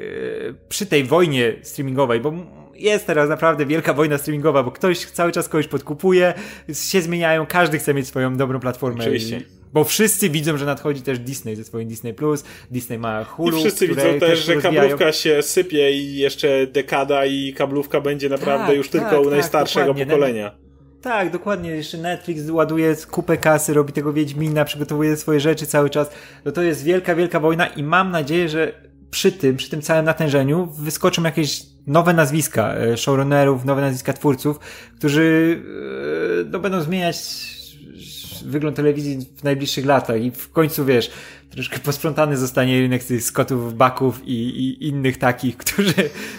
przy 0.69 0.87
tej 0.87 1.05
wojnie 1.05 1.53
streamingowej, 1.63 2.21
bo 2.21 2.33
jest 2.75 3.07
teraz 3.07 3.29
naprawdę 3.29 3.67
wielka 3.67 3.95
wojna 3.95 4.19
streamingowa, 4.19 4.63
bo 4.63 4.71
ktoś 4.71 5.07
cały 5.07 5.33
czas 5.33 5.49
kogoś 5.49 5.69
podkupuje, 5.69 6.35
się 6.73 7.03
zmieniają, 7.03 7.47
każdy 7.47 7.79
chce 7.79 7.95
mieć 7.95 8.07
swoją 8.07 8.37
dobrą 8.37 8.61
platformę. 8.61 9.01
Oczywiście. 9.01 9.43
Bo 9.73 9.85
wszyscy 9.85 10.31
widzą, 10.31 10.57
że 10.57 10.67
nadchodzi 10.67 11.03
też 11.03 11.19
Disney 11.19 11.57
ze 11.57 11.65
swoim 11.65 11.89
Disney 11.89 12.15
Plus, 12.15 12.45
Disney 12.71 12.99
ma 12.99 13.25
Hulu. 13.25 13.59
I 13.59 13.61
wszyscy 13.61 13.89
widzą 13.89 14.03
też, 14.03 14.21
też 14.21 14.45
że 14.45 14.55
rozwijają. 14.55 14.81
kablówka 14.81 15.13
się 15.13 15.43
sypie 15.43 15.93
i 15.93 16.17
jeszcze 16.17 16.67
dekada 16.67 17.27
i 17.27 17.53
kablówka 17.53 18.01
będzie 18.01 18.29
naprawdę 18.29 18.67
tak, 18.67 18.77
już 18.77 18.89
tak, 18.89 19.01
tylko 19.01 19.21
u 19.21 19.25
tak, 19.25 19.33
najstarszego 19.33 19.95
pokolenia. 19.95 20.63
Tak, 21.03 21.31
dokładnie. 21.31 21.71
Jeszcze 21.71 21.99
Netflix 21.99 22.51
ładuje 22.51 22.97
kupę 23.11 23.37
kasy, 23.37 23.75
robi 23.75 23.93
tego 23.93 24.13
Wiedźmina, 24.13 24.65
przygotowuje 24.65 25.17
swoje 25.17 25.41
rzeczy 25.41 25.67
cały 25.67 25.91
czas. 25.91 26.11
No 26.45 26.53
to 26.53 26.63
jest 26.63 26.85
wielka, 26.85 27.15
wielka 27.15 27.41
wojna 27.41 27.67
i 27.67 27.83
mam 27.83 28.11
nadzieję, 28.11 28.49
że 28.49 28.73
przy 29.11 29.33
tym, 29.33 29.57
przy 29.57 29.71
tym 29.71 29.83
całym 29.83 30.05
natężeniu 30.05 30.67
wyskoczą 30.67 31.23
jakieś 31.23 31.63
nowe 31.87 32.13
nazwiska 32.13 32.75
e, 32.75 32.97
showrunnerów, 32.97 33.65
nowe 33.65 33.81
nazwiska 33.81 34.13
twórców, 34.13 34.59
którzy 34.99 35.59
e, 36.43 36.51
no, 36.51 36.59
będą 36.59 36.81
zmieniać 36.81 37.17
wygląd 38.43 38.77
telewizji 38.77 39.27
w 39.37 39.45
najbliższych 39.45 39.87
latach 39.87 40.23
i 40.23 40.31
w 40.31 40.51
końcu, 40.51 40.85
wiesz, 40.85 41.11
troszkę 41.51 41.79
posprzątany 41.79 42.37
zostanie 42.37 42.81
rynek 42.81 43.05
tych 43.05 43.23
skotów, 43.23 43.75
baków 43.75 44.21
i, 44.25 44.33
i 44.33 44.89
innych 44.89 45.19
takich, 45.19 45.57
którzy, 45.63 45.95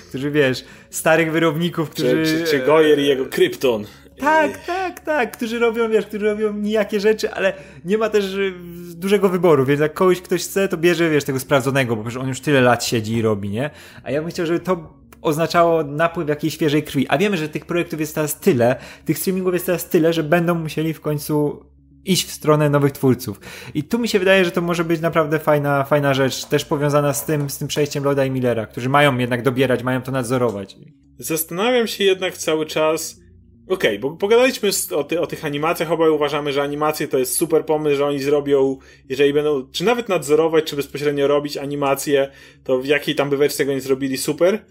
którzy, 0.09 0.31
wiesz, 0.31 0.65
starych 0.89 1.31
wyrobników, 1.31 1.89
którzy... 1.89 2.23
Czy, 2.25 2.45
czy, 2.45 2.51
czy 2.51 2.59
Goyer 2.59 2.99
i 2.99 3.05
jego 3.05 3.25
Krypton. 3.25 3.85
Tak, 4.19 4.65
tak, 4.65 4.99
tak, 4.99 5.37
którzy 5.37 5.59
robią, 5.59 5.89
wiesz, 5.89 6.05
którzy 6.05 6.25
robią 6.25 6.53
nijakie 6.53 6.99
rzeczy, 6.99 7.31
ale 7.31 7.53
nie 7.85 7.97
ma 7.97 8.09
też 8.09 8.33
y, 8.33 8.53
dużego 8.95 9.29
wyboru, 9.29 9.65
więc 9.65 9.81
jak 9.81 9.93
kogoś 9.93 10.21
ktoś 10.21 10.43
chce, 10.43 10.67
to 10.67 10.77
bierze, 10.77 11.09
wiesz, 11.09 11.23
tego 11.23 11.39
sprawdzonego, 11.39 11.95
bo 11.95 12.19
on 12.19 12.27
już 12.27 12.39
tyle 12.39 12.61
lat 12.61 12.85
siedzi 12.85 13.13
i 13.13 13.21
robi, 13.21 13.49
nie? 13.49 13.69
A 14.03 14.11
ja 14.11 14.21
bym 14.21 14.29
chciał, 14.29 14.45
żeby 14.45 14.59
to 14.59 14.93
oznaczało 15.21 15.83
napływ 15.83 16.29
jakiejś 16.29 16.53
świeżej 16.53 16.83
krwi. 16.83 17.07
A 17.07 17.17
wiemy, 17.17 17.37
że 17.37 17.49
tych 17.49 17.65
projektów 17.65 17.99
jest 17.99 18.15
teraz 18.15 18.39
tyle, 18.39 18.75
tych 19.05 19.17
streamingów 19.17 19.53
jest 19.53 19.65
teraz 19.65 19.89
tyle, 19.89 20.13
że 20.13 20.23
będą 20.23 20.55
musieli 20.55 20.93
w 20.93 21.01
końcu 21.01 21.65
iść 22.05 22.27
w 22.27 22.31
stronę 22.31 22.69
nowych 22.69 22.91
twórców. 22.91 23.39
I 23.73 23.83
tu 23.83 23.99
mi 23.99 24.07
się 24.07 24.19
wydaje, 24.19 24.45
że 24.45 24.51
to 24.51 24.61
może 24.61 24.83
być 24.83 25.01
naprawdę 25.01 25.39
fajna, 25.39 25.83
fajna 25.83 26.13
rzecz, 26.13 26.45
też 26.45 26.65
powiązana 26.65 27.13
z 27.13 27.25
tym, 27.25 27.49
z 27.49 27.57
tym 27.57 27.67
przejściem 27.67 28.03
Loda 28.03 28.25
i 28.25 28.31
Millera, 28.31 28.65
którzy 28.65 28.89
mają 28.89 29.17
jednak 29.17 29.41
dobierać, 29.41 29.83
mają 29.83 30.01
to 30.01 30.11
nadzorować. 30.11 30.75
Zastanawiam 31.17 31.87
się 31.87 32.03
jednak 32.03 32.37
cały 32.37 32.65
czas, 32.65 33.23
Okej, 33.67 33.97
okay, 33.97 33.99
bo 33.99 34.17
pogadaliśmy 34.17 34.69
o, 34.95 35.03
ty, 35.03 35.21
o, 35.21 35.27
tych 35.27 35.45
animacjach, 35.45 35.91
obaj 35.91 36.09
uważamy, 36.09 36.53
że 36.53 36.61
animacje 36.61 37.07
to 37.07 37.17
jest 37.17 37.35
super 37.35 37.65
pomysł, 37.65 37.97
że 37.97 38.05
oni 38.05 38.19
zrobią, 38.19 38.77
jeżeli 39.09 39.33
będą, 39.33 39.67
czy 39.71 39.83
nawet 39.83 40.09
nadzorować, 40.09 40.65
czy 40.65 40.75
bezpośrednio 40.75 41.27
robić 41.27 41.57
animacje, 41.57 42.31
to 42.63 42.79
w 42.79 42.85
jakiej 42.85 43.15
tam 43.15 43.29
by 43.29 43.37
wersji 43.37 43.57
tego 43.57 43.73
nie 43.73 43.81
zrobili, 43.81 44.17
super. 44.17 44.65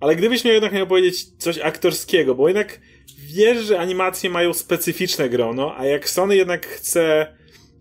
Ale 0.00 0.16
gdybyś 0.16 0.44
miał 0.44 0.54
jednak 0.54 0.72
miał 0.72 0.86
powiedzieć 0.86 1.24
coś 1.24 1.58
aktorskiego, 1.58 2.34
bo 2.34 2.48
jednak 2.48 2.80
wiesz, 3.16 3.58
że 3.58 3.78
animacje 3.78 4.30
mają 4.30 4.52
specyficzne 4.52 5.28
grono, 5.28 5.74
a 5.76 5.86
jak 5.86 6.08
Sony 6.08 6.36
jednak 6.36 6.66
chce 6.66 7.26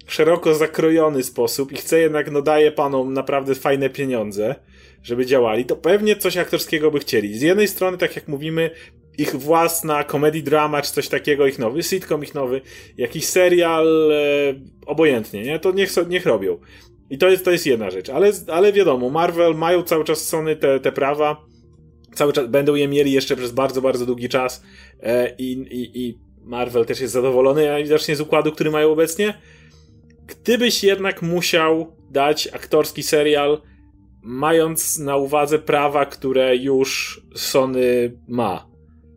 szeroko 0.07 0.55
zakrojony 0.55 1.23
sposób 1.23 1.71
i 1.71 1.75
chce 1.75 1.99
jednak, 1.99 2.31
no 2.31 2.41
daje 2.41 2.71
panom 2.71 3.13
naprawdę 3.13 3.55
fajne 3.55 3.89
pieniądze, 3.89 4.55
żeby 5.03 5.25
działali, 5.25 5.65
to 5.65 5.75
pewnie 5.75 6.15
coś 6.15 6.37
aktorskiego 6.37 6.91
by 6.91 6.99
chcieli. 6.99 7.37
Z 7.37 7.41
jednej 7.41 7.67
strony, 7.67 7.97
tak 7.97 8.15
jak 8.15 8.27
mówimy, 8.27 8.71
ich 9.17 9.35
własna 9.35 10.03
comedy 10.03 10.41
drama, 10.41 10.81
czy 10.81 10.93
coś 10.93 11.07
takiego, 11.07 11.47
ich 11.47 11.59
nowy 11.59 11.83
sitcom, 11.83 12.23
ich 12.23 12.35
nowy 12.35 12.61
jakiś 12.97 13.25
serial, 13.25 14.11
e, 14.11 14.17
obojętnie, 14.85 15.43
nie? 15.43 15.59
To 15.59 15.71
niech, 15.71 15.89
niech 16.09 16.25
robią. 16.25 16.57
I 17.09 17.17
to 17.17 17.29
jest, 17.29 17.45
to 17.45 17.51
jest 17.51 17.65
jedna 17.65 17.89
rzecz. 17.89 18.09
Ale, 18.09 18.31
ale 18.47 18.73
wiadomo, 18.73 19.09
Marvel 19.09 19.55
mają 19.55 19.83
cały 19.83 20.03
czas 20.03 20.25
Sony 20.25 20.55
te, 20.55 20.79
te 20.79 20.91
prawa, 20.91 21.45
cały 22.17 22.33
czas 22.33 22.47
będą 22.47 22.75
je 22.75 22.87
mieli 22.87 23.11
jeszcze 23.11 23.35
przez 23.35 23.51
bardzo, 23.51 23.81
bardzo 23.81 24.05
długi 24.05 24.29
czas 24.29 24.63
e, 25.03 25.35
i, 25.37 25.51
i, 25.51 26.07
i 26.07 26.17
Marvel 26.41 26.85
też 26.85 26.99
jest 26.99 27.13
zadowolony 27.13 27.83
widocznie 27.83 28.15
z 28.15 28.21
układu, 28.21 28.51
który 28.51 28.71
mają 28.71 28.91
obecnie. 28.91 29.41
Gdybyś 30.27 30.83
jednak 30.83 31.21
musiał 31.21 31.95
dać 32.11 32.47
aktorski 32.47 33.03
serial, 33.03 33.61
mając 34.21 34.99
na 34.99 35.17
uwadze 35.17 35.59
prawa, 35.59 36.05
które 36.05 36.55
już 36.55 37.21
Sony 37.35 38.17
ma, 38.27 38.67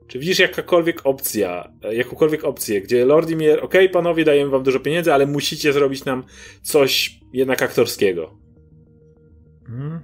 czy 0.07 0.19
widzisz 0.19 0.39
jakakolwiek 0.39 1.01
opcja, 1.05 1.73
jakąkolwiek 1.93 2.45
opcję, 2.45 2.81
gdzie 2.81 3.05
Lord 3.05 3.31
Imier, 3.31 3.65
okej, 3.65 3.67
okay, 3.67 3.89
panowie, 3.89 4.25
dajemy 4.25 4.51
wam 4.51 4.63
dużo 4.63 4.81
pieniędzy, 4.81 5.15
ale 5.15 5.27
musicie 5.27 5.73
zrobić 5.73 6.05
nam 6.05 6.25
coś 6.63 7.21
jednak 7.33 7.63
aktorskiego? 7.63 8.40
Mm, 9.71 10.01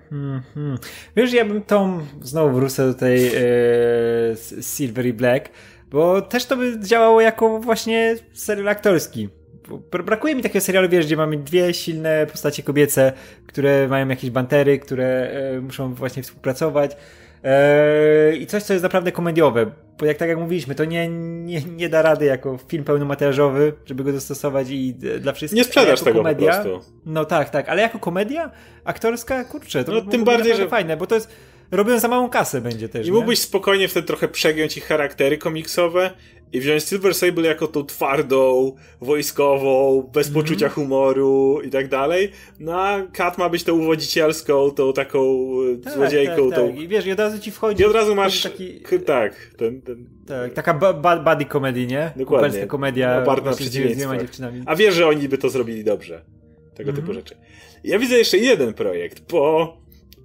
mm, 0.57 0.79
Wiesz, 1.17 1.33
ja 1.33 1.45
bym 1.45 1.63
tą, 1.63 2.01
znowu 2.23 2.55
wrócę 2.55 2.87
do 2.87 2.95
tej 2.95 3.27
e, 3.27 3.41
Silvery 4.63 5.15
Black, 5.15 5.49
bo 5.91 6.23
też 6.23 6.47
to 6.47 6.57
by 6.57 6.81
działało 6.81 7.21
jako 7.21 7.61
właśnie 7.61 8.17
serial 8.33 8.69
aktorski. 8.69 9.29
Brakuje 10.05 10.35
mi 10.35 10.43
takiego 10.43 10.61
serialu, 10.61 10.89
wiesz, 10.89 11.07
gdzie 11.07 11.17
mamy 11.17 11.37
dwie 11.37 11.75
silne 11.75 12.27
postacie 12.27 12.63
kobiece, 12.63 13.13
które 13.47 13.89
mają 13.89 14.09
jakieś 14.09 14.31
bantery, 14.31 14.79
które 14.79 15.31
e, 15.31 15.61
muszą 15.61 15.95
właśnie 15.95 16.23
współpracować. 16.23 16.97
E, 17.45 18.37
I 18.37 18.47
coś, 18.47 18.63
co 18.63 18.73
jest 18.73 18.83
naprawdę 18.83 19.13
komediowe, 19.13 19.71
bo 19.99 20.07
jak 20.07 20.17
tak 20.17 20.29
jak 20.29 20.39
mówiliśmy, 20.39 20.75
to 20.75 20.85
nie, 20.85 21.09
nie, 21.09 21.61
nie 21.61 21.89
da 21.89 22.03
rady 22.03 22.25
jako 22.25 22.59
film 22.69 22.85
pełnometrażowy, 22.85 23.73
żeby 23.87 24.05
go 24.05 24.13
dostosować 24.13 24.71
i 24.71 24.95
dla 24.95 25.33
wszystkich. 25.33 25.57
Nie 25.57 25.65
sprzedasz 25.65 26.01
tego 26.01 26.19
komedia, 26.19 26.57
po 26.57 26.63
prostu. 26.63 26.93
No 27.07 27.25
tak, 27.25 27.51
tak, 27.51 27.69
ale 27.69 27.83
jako 27.83 27.99
komedia 27.99 28.51
aktorska, 28.85 29.45
kurczę, 29.45 29.85
to 29.85 29.93
no, 29.93 30.01
tym 30.01 30.25
bardziej, 30.25 30.57
że 30.57 30.69
fajne, 30.69 30.97
bo 30.97 31.07
to 31.07 31.15
jest 31.15 31.33
robią 31.71 31.99
za 31.99 32.09
małą 32.09 32.29
kasę 32.29 32.61
będzie 32.61 32.89
też. 32.89 33.07
I 33.07 33.13
mógłbyś 33.13 33.39
spokojnie 33.39 33.89
wtedy 33.89 34.07
trochę 34.07 34.29
przegiąć 34.29 34.77
ich 34.77 34.85
charaktery 34.85 35.39
komiksowe 35.39 36.11
i 36.53 36.61
wziąć 36.61 36.85
Silver 36.85 37.15
Sable 37.15 37.49
jako 37.49 37.67
tą 37.67 37.87
twardą, 37.87 38.73
wojskową, 39.01 40.03
bez 40.15 40.27
mm 40.27 40.39
-hmm. 40.39 40.43
poczucia 40.43 40.69
humoru 40.69 41.61
i 41.65 41.71
tak 41.71 41.89
dalej. 41.89 42.31
No 42.61 42.81
a 42.81 43.03
Kat 43.13 43.39
ma 43.39 43.49
być 43.49 43.65
tą 43.65 43.75
uwodzicielską, 43.75 44.71
tą 44.71 44.93
taką 44.93 45.49
tak, 45.85 45.95
złodziejką. 45.95 46.51
Tak, 46.51 46.59
tą... 46.59 46.69
Tak. 46.69 46.81
I 46.81 46.89
wiesz, 46.89 47.07
i 47.07 47.13
od 47.13 47.19
razu 47.19 47.39
ci 47.39 47.51
wchodzi. 47.51 47.83
I 47.83 47.87
od 47.87 47.95
razu 47.95 48.15
masz. 48.15 48.43
Taki... 48.43 48.81
Tak, 49.07 49.51
ten, 49.57 49.83
ten... 49.83 50.07
tak, 50.27 50.53
taka 50.53 50.75
buddy 51.25 51.45
comedy, 51.45 51.87
nie? 51.87 52.13
Dokładnie. 52.17 52.67
komedia. 52.67 53.23
Oparta 53.23 53.51
na 53.51 53.57
dziewczynami. 54.19 54.63
A 54.67 54.77
wiesz, 54.77 54.95
że 54.95 55.07
oni 55.07 55.29
by 55.29 55.39
to 55.39 55.49
zrobili 55.51 55.85
dobrze. 55.85 56.25
Tego 56.75 56.91
mm 56.91 56.95
-hmm. 56.95 57.05
typu 57.05 57.13
rzeczy. 57.15 57.35
Ja 57.85 57.99
widzę 57.99 58.19
jeszcze 58.19 58.39
jeden 58.39 58.75
projekt, 58.75 59.33
bo 59.33 59.77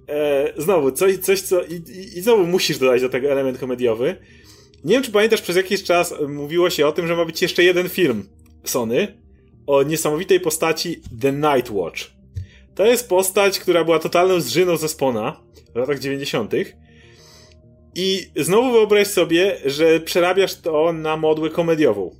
e, 0.08 0.52
znowu, 0.56 0.92
coś, 0.92 1.16
coś 1.16 1.40
co. 1.40 1.62
I, 1.62 1.74
i, 1.74 2.18
I 2.18 2.22
znowu 2.22 2.46
musisz 2.46 2.78
dodać 2.78 3.02
do 3.02 3.08
tego 3.08 3.28
element 3.28 3.58
komediowy. 3.58 4.16
Nie 4.84 4.94
wiem, 4.94 5.02
czy 5.02 5.12
pamiętasz, 5.12 5.42
przez 5.42 5.56
jakiś 5.56 5.82
czas 5.82 6.14
mówiło 6.28 6.70
się 6.70 6.86
o 6.86 6.92
tym, 6.92 7.06
że 7.06 7.16
ma 7.16 7.24
być 7.24 7.42
jeszcze 7.42 7.64
jeden 7.64 7.88
film 7.88 8.28
Sony 8.64 9.22
o 9.66 9.82
niesamowitej 9.82 10.40
postaci 10.40 11.00
The 11.20 11.32
Night 11.32 11.70
Watch. 11.70 12.00
To 12.74 12.86
jest 12.86 13.08
postać, 13.08 13.58
która 13.58 13.84
była 13.84 13.98
totalną 13.98 14.40
zżyną 14.40 14.76
ze 14.76 14.88
Spona 14.88 15.40
w 15.74 15.76
latach 15.76 15.98
90. 15.98 16.52
I 17.94 18.26
znowu 18.36 18.72
wyobraź 18.72 19.06
sobie, 19.06 19.56
że 19.64 20.00
przerabiasz 20.00 20.54
to 20.54 20.92
na 20.92 21.16
modłę 21.16 21.50
komediową. 21.50 22.16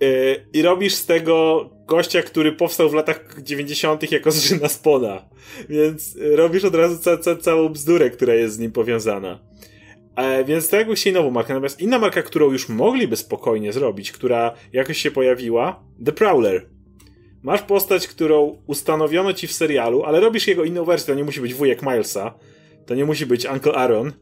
Yy, 0.00 0.46
I 0.52 0.62
robisz 0.62 0.94
z 0.94 1.06
tego 1.06 1.70
gościa, 1.86 2.22
który 2.22 2.52
powstał 2.52 2.90
w 2.90 2.94
latach 2.94 3.42
90. 3.42 4.12
jako 4.12 4.30
zżyna 4.30 4.68
Spona. 4.68 5.28
Więc 5.68 6.16
robisz 6.34 6.64
od 6.64 6.74
razu 6.74 6.98
ca 6.98 7.18
ca 7.18 7.36
całą 7.36 7.68
bzdurę, 7.68 8.10
która 8.10 8.34
jest 8.34 8.54
z 8.54 8.58
nim 8.58 8.72
powiązana. 8.72 9.38
E, 10.16 10.44
więc 10.44 10.68
to 10.68 10.76
jakby 10.76 10.96
się 10.96 11.12
nową 11.12 11.30
markę. 11.30 11.52
Natomiast 11.54 11.80
inna 11.80 11.98
marka, 11.98 12.22
którą 12.22 12.50
już 12.50 12.68
mogliby 12.68 13.16
spokojnie 13.16 13.72
zrobić, 13.72 14.12
która 14.12 14.54
jakoś 14.72 14.98
się 14.98 15.10
pojawiła, 15.10 15.82
The 16.04 16.12
Prowler. 16.12 16.66
Masz 17.42 17.62
postać, 17.62 18.08
którą 18.08 18.62
ustanowiono 18.66 19.32
ci 19.32 19.46
w 19.46 19.52
serialu, 19.52 20.02
ale 20.02 20.20
robisz 20.20 20.46
jego 20.46 20.64
inną 20.64 20.84
wersję. 20.84 21.14
To 21.14 21.18
nie 21.18 21.24
musi 21.24 21.40
być 21.40 21.54
wujek 21.54 21.82
Milesa, 21.82 22.34
to 22.86 22.94
nie 22.94 23.04
musi 23.04 23.26
być 23.26 23.46
Uncle 23.46 23.72
Aaron, 23.72 24.12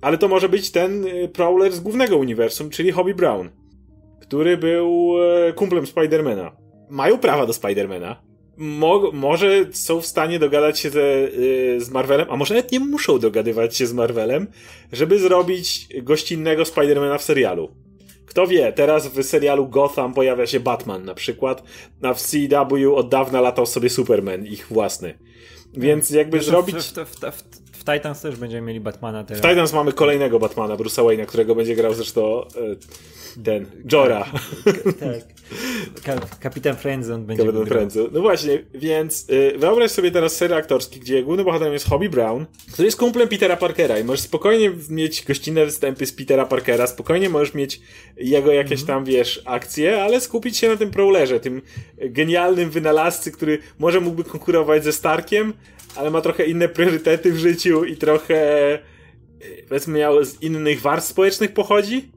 ale 0.00 0.18
to 0.18 0.28
może 0.28 0.48
być 0.48 0.70
ten 0.70 1.06
y, 1.06 1.28
Prowler 1.28 1.72
z 1.72 1.80
głównego 1.80 2.16
uniwersum, 2.16 2.70
czyli 2.70 2.92
Hobie 2.92 3.14
Brown, 3.14 3.50
który 4.20 4.56
był 4.56 5.14
e, 5.22 5.52
kumplem 5.52 5.86
Spidermana. 5.86 6.52
Mają 6.90 7.18
prawa 7.18 7.46
do 7.46 7.52
Spidermana, 7.52 8.22
Mo 8.56 9.10
może 9.12 9.64
są 9.72 10.00
w 10.00 10.06
stanie 10.06 10.38
dogadać 10.38 10.80
się 10.80 10.90
ze, 10.90 11.00
yy, 11.00 11.80
z 11.80 11.90
Marvelem, 11.90 12.26
a 12.30 12.36
może 12.36 12.54
nawet 12.54 12.72
nie 12.72 12.80
muszą 12.80 13.18
dogadywać 13.18 13.76
się 13.76 13.86
z 13.86 13.92
Marvelem, 13.92 14.46
żeby 14.92 15.18
zrobić 15.18 15.88
gościnnego 16.02 16.64
Spidermana 16.64 17.18
w 17.18 17.22
serialu. 17.22 17.74
Kto 18.26 18.46
wie, 18.46 18.72
teraz 18.72 19.06
w 19.06 19.22
serialu 19.22 19.68
Gotham 19.68 20.14
pojawia 20.14 20.46
się 20.46 20.60
Batman 20.60 21.04
na 21.04 21.14
przykład, 21.14 21.62
a 22.02 22.14
w 22.14 22.22
CW 22.22 22.94
od 22.96 23.08
dawna 23.08 23.40
latał 23.40 23.66
sobie 23.66 23.90
Superman, 23.90 24.46
ich 24.46 24.66
własny. 24.66 25.18
Więc 25.74 26.10
jakby 26.10 26.36
Wiesz, 26.36 26.46
zrobić... 26.46 26.76
W, 26.76 26.92
w, 26.92 27.20
w, 27.20 27.61
w, 27.82 27.94
Titans 27.94 28.20
też 28.20 28.36
będziemy 28.36 28.66
mieli 28.66 28.80
Batmana 28.80 29.24
teraz. 29.24 29.42
W 29.42 29.48
Titans 29.48 29.72
mamy 29.72 29.92
kolejnego 29.92 30.38
Batmana, 30.38 30.76
Bruce'a 30.76 31.04
Wayne'a, 31.04 31.26
którego 31.26 31.54
będzie 31.54 31.76
grał 31.76 31.94
zresztą... 31.94 32.44
Yy, 32.56 32.76
ten, 33.44 33.66
Jora. 33.92 34.24
Tak. 36.04 36.22
Kapitan 36.40 36.76
Friendzone 36.76 37.24
będzie 37.24 37.44
Kapitan 37.44 37.66
Friendzone. 37.66 38.08
No 38.12 38.20
właśnie, 38.20 38.62
więc 38.74 39.30
y, 39.30 39.58
wyobraź 39.58 39.90
sobie 39.90 40.10
teraz 40.10 40.36
serial 40.36 40.58
aktorski, 40.58 41.00
gdzie 41.00 41.22
głównym 41.22 41.46
bohaterem 41.46 41.72
jest 41.72 41.88
Hobie 41.88 42.08
Brown, 42.08 42.46
który 42.72 42.86
jest 42.86 42.98
kumplem 42.98 43.28
Petera 43.28 43.56
Parkera 43.56 43.98
i 43.98 44.04
możesz 44.04 44.20
spokojnie 44.20 44.70
mieć 44.88 45.24
gościnne 45.24 45.64
występy 45.64 46.06
z 46.06 46.12
Petera 46.12 46.46
Parkera, 46.46 46.86
spokojnie 46.86 47.28
możesz 47.28 47.54
mieć 47.54 47.80
jego 48.16 48.52
jakieś 48.52 48.72
mm 48.72 48.84
-hmm. 48.84 48.86
tam, 48.86 49.04
wiesz, 49.04 49.42
akcje, 49.44 50.02
ale 50.02 50.20
skupić 50.20 50.56
się 50.56 50.68
na 50.68 50.76
tym 50.76 50.90
Prowlerze, 50.90 51.40
tym 51.40 51.62
genialnym 51.98 52.70
wynalazcy, 52.70 53.32
który 53.32 53.58
może 53.78 54.00
mógłby 54.00 54.24
konkurować 54.24 54.84
ze 54.84 54.92
Starkiem, 54.92 55.52
ale 55.96 56.10
ma 56.10 56.20
trochę 56.20 56.46
inne 56.46 56.68
priorytety 56.68 57.32
w 57.32 57.38
życiu 57.38 57.84
i 57.84 57.96
trochę 57.96 58.74
y, 59.42 59.64
powiedzmy 59.68 59.98
miał 59.98 60.24
z 60.24 60.42
innych 60.42 60.80
warstw 60.80 61.10
społecznych 61.10 61.54
pochodzi 61.54 62.12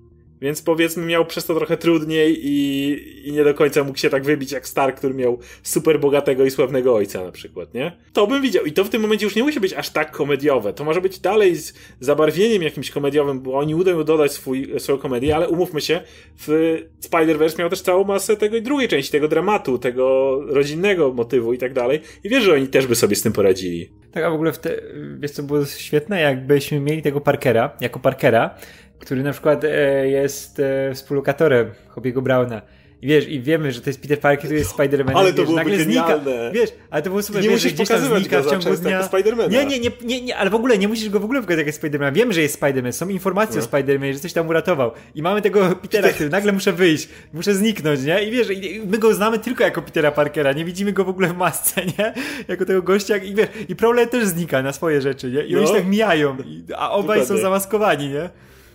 więc 0.46 0.62
powiedzmy 0.62 1.06
miał 1.06 1.26
przez 1.26 1.46
to 1.46 1.56
trochę 1.56 1.78
trudniej 1.78 2.48
i, 2.48 3.28
i 3.30 3.32
nie 3.32 3.44
do 3.44 3.54
końca 3.54 3.84
mógł 3.84 3.98
się 3.98 4.10
tak 4.10 4.24
wybić 4.24 4.52
jak 4.52 4.68
Stark, 4.68 4.98
który 4.98 5.14
miał 5.14 5.40
super 5.64 6.00
bogatego 6.00 6.46
i 6.46 6.52
sławnego 6.52 6.96
ojca 6.96 7.24
na 7.24 7.32
przykład, 7.32 7.74
nie? 7.74 7.92
To 8.14 8.28
bym 8.28 8.42
widział. 8.42 8.66
I 8.66 8.72
to 8.72 8.84
w 8.84 8.90
tym 8.90 9.02
momencie 9.02 9.26
już 9.26 9.36
nie 9.36 9.44
musi 9.44 9.60
być 9.60 9.74
aż 9.74 9.90
tak 9.90 10.12
komediowe. 10.12 10.74
To 10.74 10.84
może 10.84 11.02
być 11.02 11.20
dalej 11.20 11.56
z 11.56 11.74
zabarwieniem 12.00 12.64
jakimś 12.64 12.92
komediowym, 12.92 13.40
bo 13.40 13.58
oni 13.58 13.76
udają 13.76 14.04
dodać 14.04 14.32
swój, 14.32 14.80
swoją 14.80 14.98
komedię, 14.98 15.36
ale 15.36 15.50
umówmy 15.50 15.82
się, 15.82 16.02
w 16.38 16.78
Spider-Verse 17.02 17.60
miał 17.60 17.70
też 17.70 17.82
całą 17.82 18.04
masę 18.04 18.38
tego 18.38 18.62
drugiej 18.62 18.88
części, 18.88 19.12
tego 19.12 19.28
dramatu, 19.28 19.78
tego 19.78 20.40
rodzinnego 20.48 21.14
motywu 21.14 21.54
i 21.54 21.58
tak 21.58 21.74
dalej. 21.74 22.02
I 22.24 22.30
wiesz, 22.30 22.44
że 22.44 22.54
oni 22.54 22.68
też 22.68 22.88
by 22.88 22.96
sobie 22.96 23.16
z 23.16 23.22
tym 23.22 23.34
poradzili. 23.34 23.90
Tak, 24.12 24.24
a 24.24 24.30
w 24.30 24.34
ogóle 24.34 24.54
w 24.54 24.60
te, 24.60 24.82
wiesz 25.20 25.32
co 25.32 25.44
było 25.44 25.66
świetne? 25.66 26.22
Jakbyśmy 26.22 26.80
mieli 26.80 27.02
tego 27.02 27.22
Parkera, 27.22 27.78
jako 27.82 28.00
Parkera, 28.00 28.56
który 29.00 29.24
na 29.24 29.32
przykład 29.32 29.64
e, 29.64 30.08
jest 30.10 30.60
e, 30.60 30.94
współlokatorem 30.94 31.72
Hobbiego 31.88 32.22
Browna. 32.22 32.62
I 33.02 33.08
wiesz, 33.08 33.28
i 33.28 33.42
wiemy, 33.42 33.72
że 33.72 33.82
to 33.82 33.90
jest 33.90 34.02
Peter 34.02 34.20
Parker, 34.20 34.40
który 34.40 34.60
jest 34.60 34.76
Spider-Manem. 34.76 35.18
Ale 35.20 35.34
to 35.34 35.46
wiesz, 35.46 35.56
nagle 35.56 35.80
znika, 35.80 36.20
wiesz, 36.54 36.70
ale 36.90 37.02
to 37.02 37.10
było 37.10 37.24
super, 37.24 37.42
nie 37.42 37.50
wiesz, 37.50 37.64
musisz 37.64 37.74
gdzieś 37.74 37.88
tam 37.88 38.00
znika 38.00 38.42
w 38.42 38.50
ciągu 38.50 38.78
dnia. 38.78 39.08
Nie, 39.50 39.66
nie, 39.66 39.80
nie, 39.80 39.92
nie, 40.04 40.22
nie, 40.22 40.38
ale 40.38 40.50
w 40.50 40.56
ogóle 40.56 40.78
nie 40.78 40.88
musisz 40.88 41.10
go 41.10 41.20
w 41.20 41.24
ogóle 41.24 41.42
pokazać 41.42 41.66
jak 41.66 41.76
Spider-Man. 41.76 42.14
Wiemy, 42.14 42.34
że 42.34 42.42
jest 42.42 42.62
Spider-Man, 42.62 42.92
są 42.92 43.10
informacje 43.10 43.62
no. 43.62 43.64
o 43.64 43.70
Spider-Manie, 43.70 44.14
że 44.14 44.20
coś 44.20 44.34
tam 44.34 44.48
uratował. 44.48 44.92
I 45.16 45.22
mamy 45.22 45.42
tego 45.42 45.76
Petera, 45.82 46.10
który 46.10 46.30
nagle 46.30 46.52
muszę 46.52 46.74
wyjść, 46.74 47.10
muszę 47.34 47.56
zniknąć, 47.56 48.04
nie? 48.04 48.24
I 48.24 48.32
wiesz, 48.32 48.48
my 48.86 48.98
go 48.98 49.14
znamy 49.14 49.40
tylko 49.40 49.64
jako 49.64 49.82
Petera 49.82 50.12
Parkera, 50.12 50.54
nie 50.54 50.66
widzimy 50.66 50.94
go 50.94 51.04
w 51.04 51.10
ogóle 51.10 51.28
w 51.28 51.38
masce, 51.38 51.86
nie? 51.86 52.14
Jako 52.48 52.66
tego 52.66 52.82
gościa 52.82 53.18
i 53.18 53.36
wiesz, 53.36 53.48
i 53.70 53.76
Prowler 53.76 54.10
też 54.10 54.26
znika 54.26 54.62
na 54.62 54.74
swoje 54.74 55.02
rzeczy, 55.02 55.32
nie? 55.32 55.46
I 55.46 55.54
no. 55.54 55.60
oni 55.60 55.68
się 55.68 55.74
tak 55.74 55.88
mijają, 55.88 56.38
a 56.78 56.92
obaj 56.92 57.20
Dokładnie. 57.20 57.26
są 57.26 57.42
zamaskowani, 57.42 58.10
nie? 58.10 58.30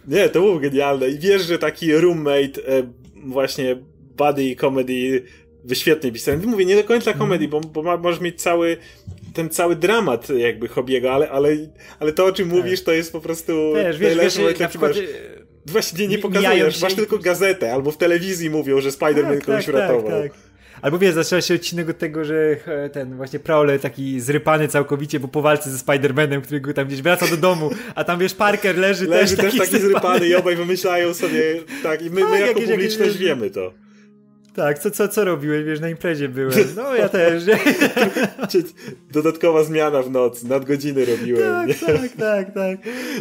Nie, 0.08 0.28
to 0.28 0.40
było 0.40 0.58
genialne. 0.58 1.08
I 1.08 1.18
wiesz, 1.18 1.42
że 1.42 1.58
taki 1.58 1.92
roommate, 1.92 2.66
e, 2.66 2.82
właśnie 3.24 3.76
buddy 4.16 4.56
comedy 4.56 5.22
wyświetnie 5.64 6.12
pisany. 6.12 6.46
Mówię, 6.46 6.64
nie 6.64 6.76
do 6.76 6.84
końca 6.84 7.12
komedii, 7.12 7.48
bo, 7.48 7.60
bo 7.60 7.98
możesz 7.98 8.20
mieć 8.20 8.42
cały 8.42 8.76
ten 9.34 9.50
cały 9.50 9.76
dramat 9.76 10.28
jakby 10.28 10.68
Hobiego, 10.68 11.12
ale, 11.12 11.30
ale, 11.30 11.56
ale 11.98 12.12
to 12.12 12.24
o 12.24 12.32
czym 12.32 12.50
tak. 12.50 12.58
mówisz 12.58 12.84
to 12.84 12.92
jest 12.92 13.12
po 13.12 13.20
prostu 13.20 13.52
wiesz, 13.74 13.98
wiesz, 13.98 14.18
wiesz, 14.18 14.58
na 14.58 14.68
przykład 14.68 14.92
właśnie 15.66 16.08
nie 16.08 16.18
pokazujesz, 16.18 16.82
masz 16.82 16.94
tylko 16.94 17.18
gazetę 17.18 17.72
albo 17.72 17.90
w 17.90 17.96
telewizji 17.96 18.50
mówią, 18.50 18.80
że 18.80 18.88
Spider-Man 18.90 19.34
tak, 19.34 19.44
kogoś 19.44 19.66
tak, 19.66 19.74
uratował. 19.74 20.10
Tak, 20.10 20.32
tak. 20.32 20.49
Albo 20.82 20.98
wiesz, 20.98 21.14
zaczyna 21.14 21.40
się 21.40 21.54
odcinek 21.54 21.88
od 21.88 21.98
tego, 21.98 22.24
że 22.24 22.56
ten 22.92 23.16
właśnie 23.16 23.38
Prowler 23.38 23.80
taki 23.80 24.20
zrypany 24.20 24.68
całkowicie, 24.68 25.20
bo 25.20 25.28
po 25.28 25.42
walce 25.42 25.70
ze 25.70 25.78
Spider-Manem, 25.78 26.40
który 26.40 26.60
go 26.60 26.72
tam 26.72 26.86
gdzieś 26.86 27.02
wraca 27.02 27.26
do 27.26 27.36
domu, 27.36 27.70
a 27.94 28.04
tam 28.04 28.18
wiesz, 28.18 28.34
Parker 28.34 28.78
leży, 28.78 29.06
leży 29.06 29.36
też, 29.36 29.44
też 29.44 29.58
taki, 29.58 29.70
taki 29.70 29.82
zrypany 29.82 30.28
i 30.28 30.34
obaj 30.34 30.56
wymyślają 30.56 31.14
sobie, 31.14 31.42
tak, 31.82 32.02
i 32.02 32.10
my, 32.10 32.20
tak, 32.20 32.30
my 32.30 32.40
jako 32.40 32.60
jakieś, 32.60 32.70
publiczność 32.70 33.12
jakieś, 33.12 33.26
wiemy 33.26 33.50
to. 33.50 33.72
Tak, 34.54 34.78
co, 34.78 34.90
co, 34.90 35.08
co 35.08 35.24
robiłeś? 35.24 35.64
Wiesz, 35.64 35.80
na 35.80 35.88
imprezie 35.88 36.28
byłem. 36.28 36.52
No, 36.76 36.94
ja 36.94 37.08
też. 37.08 37.46
Nie? 37.46 37.58
Dodatkowa 39.12 39.64
zmiana 39.64 40.02
w 40.02 40.10
nocy, 40.10 40.48
nadgodziny 40.48 41.04
robiłem. 41.04 41.42
Tak, 41.42 41.68
nie? 41.68 41.74
tak, 41.74 42.12
tak, 42.18 42.54
tak. 42.54 42.78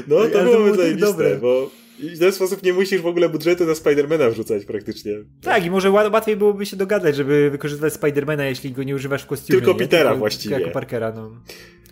No, 0.08 0.16
to 0.16 0.44
było, 0.44 0.58
było 0.58 0.76
zajebiste, 0.76 1.36
bo 1.42 1.72
i 2.02 2.10
w 2.10 2.20
ten 2.20 2.32
sposób 2.32 2.64
nie 2.64 2.74
musisz 2.74 3.02
w 3.02 3.08
ogóle 3.08 3.30
budżetu 3.30 3.66
na 3.66 3.76
Spidermana 3.76 4.30
wrzucać 4.30 4.66
praktycznie. 4.66 5.14
Tak, 5.42 5.66
i 5.66 5.72
może 5.72 5.92
łatwiej 5.92 6.38
byłoby 6.38 6.66
się 6.66 6.78
dogadać, 6.78 7.16
żeby 7.16 7.50
wykorzystywać 7.50 7.94
Spidermana, 7.94 8.46
jeśli 8.46 8.72
go 8.72 8.84
nie 8.84 8.96
używasz 8.96 9.24
w 9.24 9.28
kostiumie. 9.28 9.62
Tylko 9.62 9.76
Petera 9.76 10.04
Tylko, 10.04 10.20
właściwie. 10.20 10.60
Jako 10.60 10.72
Parkera, 10.72 11.12
no. 11.12 11.32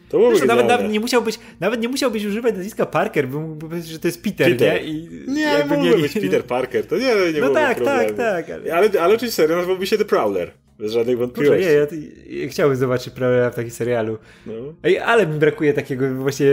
To 0.10 0.32
nawet, 0.46 0.68
nawet, 0.68 0.92
nie 0.92 1.00
musiałbyś, 1.00 1.40
nawet 1.60 1.82
nie 1.82 1.90
musiałbyś 1.90 2.26
używać 2.26 2.56
nazwiska 2.56 2.86
Parker, 2.86 3.28
bo 3.28 3.40
mógłby 3.40 3.68
powiedzieć, 3.68 3.92
że 3.92 4.00
to 4.00 4.08
jest 4.08 4.24
Peter, 4.24 4.52
Peter. 4.52 4.84
nie? 4.84 4.90
I 4.90 5.10
nie, 5.28 5.66
mógłby 5.70 5.98
być 5.98 6.14
Peter 6.14 6.44
Parker, 6.44 6.88
to 6.88 6.98
nie, 6.98 7.34
nie 7.34 7.42
No 7.42 7.50
tak, 7.50 7.82
tak, 7.82 8.12
tak, 8.12 8.50
ale... 8.50 8.74
ale, 8.76 8.90
ale 9.02 9.16
oczywiście 9.16 9.36
serio 9.36 9.56
nazwałby 9.56 9.88
się 9.88 9.98
The 9.98 10.06
Prowler. 10.06 10.52
Bez 10.80 10.92
żadnych 10.92 11.18
wątpliwości. 11.18 11.64
Kurczę, 11.64 11.74
ja, 11.74 11.80
ja, 11.80 12.42
ja 12.44 12.50
chciałbym 12.50 12.78
zobaczyć 12.78 13.14
Prowlera 13.14 13.50
w 13.50 13.56
takim 13.56 13.72
serialu. 13.72 14.18
No. 14.46 14.54
Ej, 14.84 15.00
ale 15.00 15.28
mi 15.28 15.40
brakuje 15.40 15.74
takiego 15.74 16.16
właśnie 16.16 16.48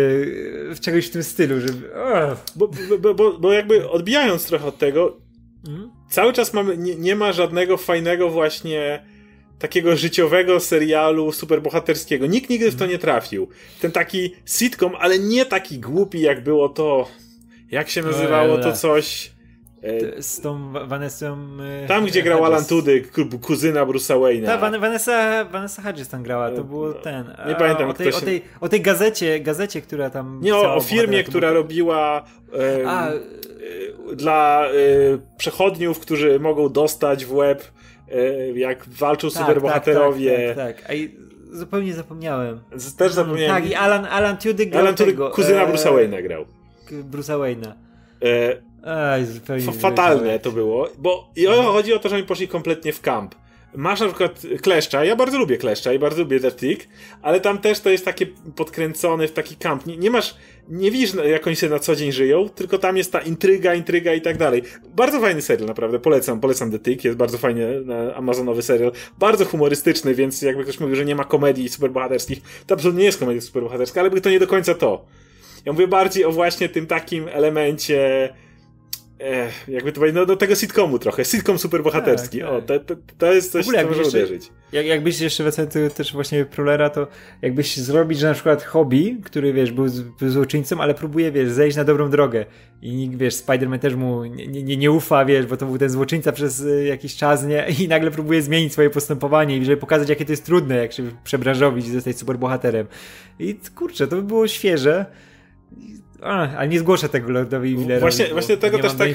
w 0.75 0.81
czegoś 0.81 1.07
w 1.07 1.11
tym 1.11 1.23
stylu, 1.23 1.61
żeby... 1.61 1.90
Bo, 2.57 2.71
bo, 2.99 3.14
bo, 3.14 3.38
bo 3.38 3.53
jakby 3.53 3.88
odbijając 3.88 4.47
trochę 4.47 4.67
od 4.67 4.79
tego, 4.79 5.17
mhm. 5.69 5.90
cały 6.11 6.33
czas 6.33 6.55
mamy, 6.55 6.77
nie, 6.77 6.97
nie 6.97 7.17
ma 7.17 7.33
żadnego 7.33 7.77
fajnego 7.77 8.29
właśnie 8.29 9.05
takiego 9.59 9.97
życiowego 9.97 10.61
serialu 10.61 11.33
superbohaterskiego. 11.33 12.27
Nikt 12.27 12.51
nigdy 12.51 12.71
w 12.71 12.77
to 12.77 12.87
nie 12.87 12.99
trafił. 12.99 13.49
Ten 13.81 13.93
taki 13.93 14.35
sitcom, 14.47 14.93
ale 14.99 15.19
nie 15.19 15.47
taki 15.47 15.79
głupi, 15.79 16.21
jak 16.21 16.45
było 16.45 16.69
to. 16.69 17.09
Jak 17.71 17.90
się 17.90 18.03
nazywało 18.03 18.59
to 18.59 18.73
coś? 18.73 19.35
E, 19.83 20.23
z 20.23 20.40
tą 20.40 20.73
Vanessą. 20.73 21.47
E, 21.85 21.87
tam, 21.87 22.07
gdzie 22.07 22.23
grał 22.23 22.45
Alan 22.45 22.64
Tudyk, 22.64 23.12
kuzyna 23.43 23.87
Bruce'a 23.87 24.21
Wayne'a. 24.21 24.47
Ta, 24.47 24.79
Vanessa, 24.79 25.45
Vanessa 25.45 25.83
Hudgens 25.83 26.09
tam 26.09 26.23
grała, 26.23 26.51
to 26.51 26.64
było 26.64 26.88
no, 26.88 26.95
ten. 26.95 27.37
Nie 27.49 27.55
pamiętam, 27.55 27.90
o 27.90 27.95
tej, 27.95 28.12
się... 28.12 28.19
o, 28.19 28.21
tej, 28.21 28.43
o 28.61 28.69
tej 28.69 28.81
gazecie, 28.81 29.40
gazecie, 29.40 29.83
która 29.83 30.11
tam. 30.11 30.40
Nie, 30.43 30.57
o, 30.57 30.75
o 30.75 30.81
firmie, 30.81 31.25
która 31.25 31.53
robiła. 31.53 32.25
E, 32.83 32.88
A, 32.88 33.11
dla 34.14 34.67
e, 34.67 34.71
przechodniów, 35.37 36.01
którzy 36.01 36.40
mogą 36.40 36.69
dostać 36.69 37.25
w 37.25 37.35
web, 37.35 37.62
e, 37.62 37.84
jak 38.55 38.88
walczą 38.88 39.31
tak, 39.31 39.38
superbohaterowie. 39.38 40.55
Tak, 40.55 40.57
tak, 40.57 40.77
tak, 40.77 40.87
tak. 40.87 40.90
A 40.90 41.57
zupełnie 41.57 41.94
zapomniałem. 41.94 42.61
Też 42.98 43.12
zapomniałem. 43.12 43.62
Tak, 43.62 43.70
i 43.70 43.74
Alan, 43.74 44.05
Alan 44.05 44.37
Tudyk 44.37 44.70
grał 44.70 44.83
Alan 44.83 44.94
Tudyk, 44.94 45.16
kuzyna 45.33 45.66
Bruce'a 45.66 45.92
Wayne'a 45.92 46.22
grał. 46.22 46.44
Bruce'a 46.90 47.38
Wayne'a. 47.38 47.72
E, 48.22 48.57
Aj, 48.85 49.27
zupełnie 49.27 49.72
fatalne 49.72 50.38
to 50.38 50.53
było, 50.53 50.88
bo 50.98 51.31
i 51.37 51.46
chodzi 51.46 51.94
o 51.94 51.98
to, 51.98 52.09
że 52.09 52.14
oni 52.16 52.24
poszli 52.24 52.48
kompletnie 52.48 52.92
w 52.92 53.00
kamp. 53.00 53.35
Masz 53.77 54.01
na 54.01 54.07
przykład 54.07 54.43
kleszcza, 54.63 55.05
ja 55.05 55.17
bardzo 55.17 55.39
lubię 55.39 55.57
kleszcza 55.57 55.93
i 55.93 55.99
bardzo 55.99 56.23
lubię 56.23 56.41
Tick, 56.41 56.89
ale 57.23 57.41
tam 57.41 57.59
też 57.59 57.81
to 57.81 57.91
jest 57.91 58.05
takie 58.05 58.27
podkręcone 58.57 59.29
w 59.29 59.33
taki 59.33 59.57
kamp. 59.57 59.87
Nie, 59.87 59.97
nie, 59.97 60.11
masz, 60.11 60.35
nie 60.69 60.91
widzisz 60.91 61.15
jak 61.31 61.47
oni 61.47 61.57
sobie 61.57 61.71
na 61.71 61.79
co 61.79 61.97
dzień 61.97 62.13
żyją, 62.13 62.49
tylko 62.49 62.79
tam 62.79 62.97
jest 62.97 63.13
ta 63.13 63.21
intryga, 63.21 63.75
intryga 63.75 64.15
i 64.15 64.21
tak 64.21 64.39
dalej. 64.39 64.63
Bardzo 64.97 65.21
fajny 65.21 65.43
serial, 65.43 65.69
naprawdę, 65.69 65.99
polecam, 65.99 66.41
polecam 66.41 66.71
The 66.71 66.79
Tick, 66.79 67.05
jest 67.05 67.17
bardzo 67.17 67.39
fajny 67.39 67.85
amazonowy 68.15 68.63
serial, 68.63 68.93
bardzo 69.19 69.45
humorystyczny, 69.45 70.15
więc 70.15 70.43
jakby 70.43 70.63
ktoś 70.63 70.81
mówił, 70.81 70.97
że 70.97 71.05
nie 71.05 71.15
ma 71.15 71.25
komedii 71.25 71.69
superbohaterskich, 71.69 72.43
to 72.67 72.75
absolutnie 72.75 73.01
nie 73.01 73.07
jest 73.07 73.19
komedia 73.19 73.41
superbohaterska, 73.41 74.01
ale 74.01 74.11
by 74.11 74.21
to 74.21 74.31
nie 74.31 74.39
do 74.39 74.47
końca 74.47 74.75
to. 74.75 75.05
Ja 75.65 75.73
mówię 75.73 75.89
bardziej 75.89 76.25
o 76.25 76.33
właśnie 76.33 76.69
tym 76.69 76.87
takim 76.87 77.29
elemencie 77.29 78.29
Jakby 79.68 79.92
to 79.92 80.00
powiedzieć, 80.00 80.14
no 80.14 80.27
do 80.27 80.37
tego 80.37 80.55
sitcomu 80.55 80.98
trochę, 80.98 81.24
sitcom 81.24 81.59
superbohaterski, 81.59 82.38
tak, 82.38 82.48
tak. 82.48 82.59
o, 82.59 82.62
to, 82.62 82.81
to, 82.81 82.94
to 83.18 83.33
jest 83.33 83.53
coś, 83.53 83.66
co 83.66 83.87
może 83.87 84.03
uderzyć. 84.03 84.50
Jak, 84.72 84.87
jakbyś 84.87 85.20
jeszcze 85.20 85.42
wracając 85.42 85.94
też 85.94 86.12
właśnie 86.12 86.44
Prolera, 86.44 86.90
to 86.90 87.07
jakbyś 87.42 87.77
zrobić, 87.77 88.18
że 88.18 88.29
na 88.29 88.35
przykład 88.35 88.64
hobby, 88.64 89.20
który 89.24 89.53
wiesz, 89.53 89.72
był, 89.72 89.87
był 90.20 90.31
złoczyńcą, 90.31 90.81
ale 90.81 90.94
próbuje, 90.94 91.33
wiesz, 91.33 91.50
zejść 91.50 91.77
na 91.77 91.85
dobrą 91.85 92.11
drogę 92.11 92.46
i 92.83 93.11
wiesz, 93.14 93.35
Spider-Man 93.35 93.79
też 93.79 93.94
mu 93.94 94.24
nie, 94.24 94.46
nie, 94.46 94.77
nie 94.77 94.90
ufa, 94.90 95.24
wiesz, 95.24 95.46
bo 95.46 95.57
to 95.57 95.66
był 95.66 95.79
ten 95.79 95.90
złoczyńca 95.90 96.33
przez 96.33 96.61
y, 96.61 96.85
jakiś 96.85 97.16
czas, 97.16 97.44
nie, 97.44 97.66
i 97.81 97.88
nagle 97.88 98.11
próbuje 98.11 98.42
zmienić 98.42 98.72
swoje 98.72 98.90
postępowanie 98.90 99.57
i 99.57 99.64
żeby 99.64 99.77
pokazać, 99.77 100.09
jakie 100.09 100.24
to 100.24 100.33
jest 100.33 100.44
trudne, 100.44 100.77
jak 100.77 100.92
się 100.92 101.03
przebranżowić 101.24 101.87
i 101.87 101.90
zostać 101.90 102.18
superbohaterem. 102.18 102.87
I 103.38 103.59
kurczę, 103.74 104.07
to 104.07 104.16
by 104.16 104.22
było 104.22 104.48
świeże, 104.48 105.07
a, 106.25 106.57
ale 106.57 106.69
nie 106.69 106.79
zgłoszę 106.79 107.09
tego 107.09 107.33
Lordowi 107.33 107.75
Millerowi. 107.75 108.01
Właśnie, 108.01 108.27
właśnie 108.27 108.57
tego 108.57 108.79
też 108.79 108.93
tak 108.95 109.09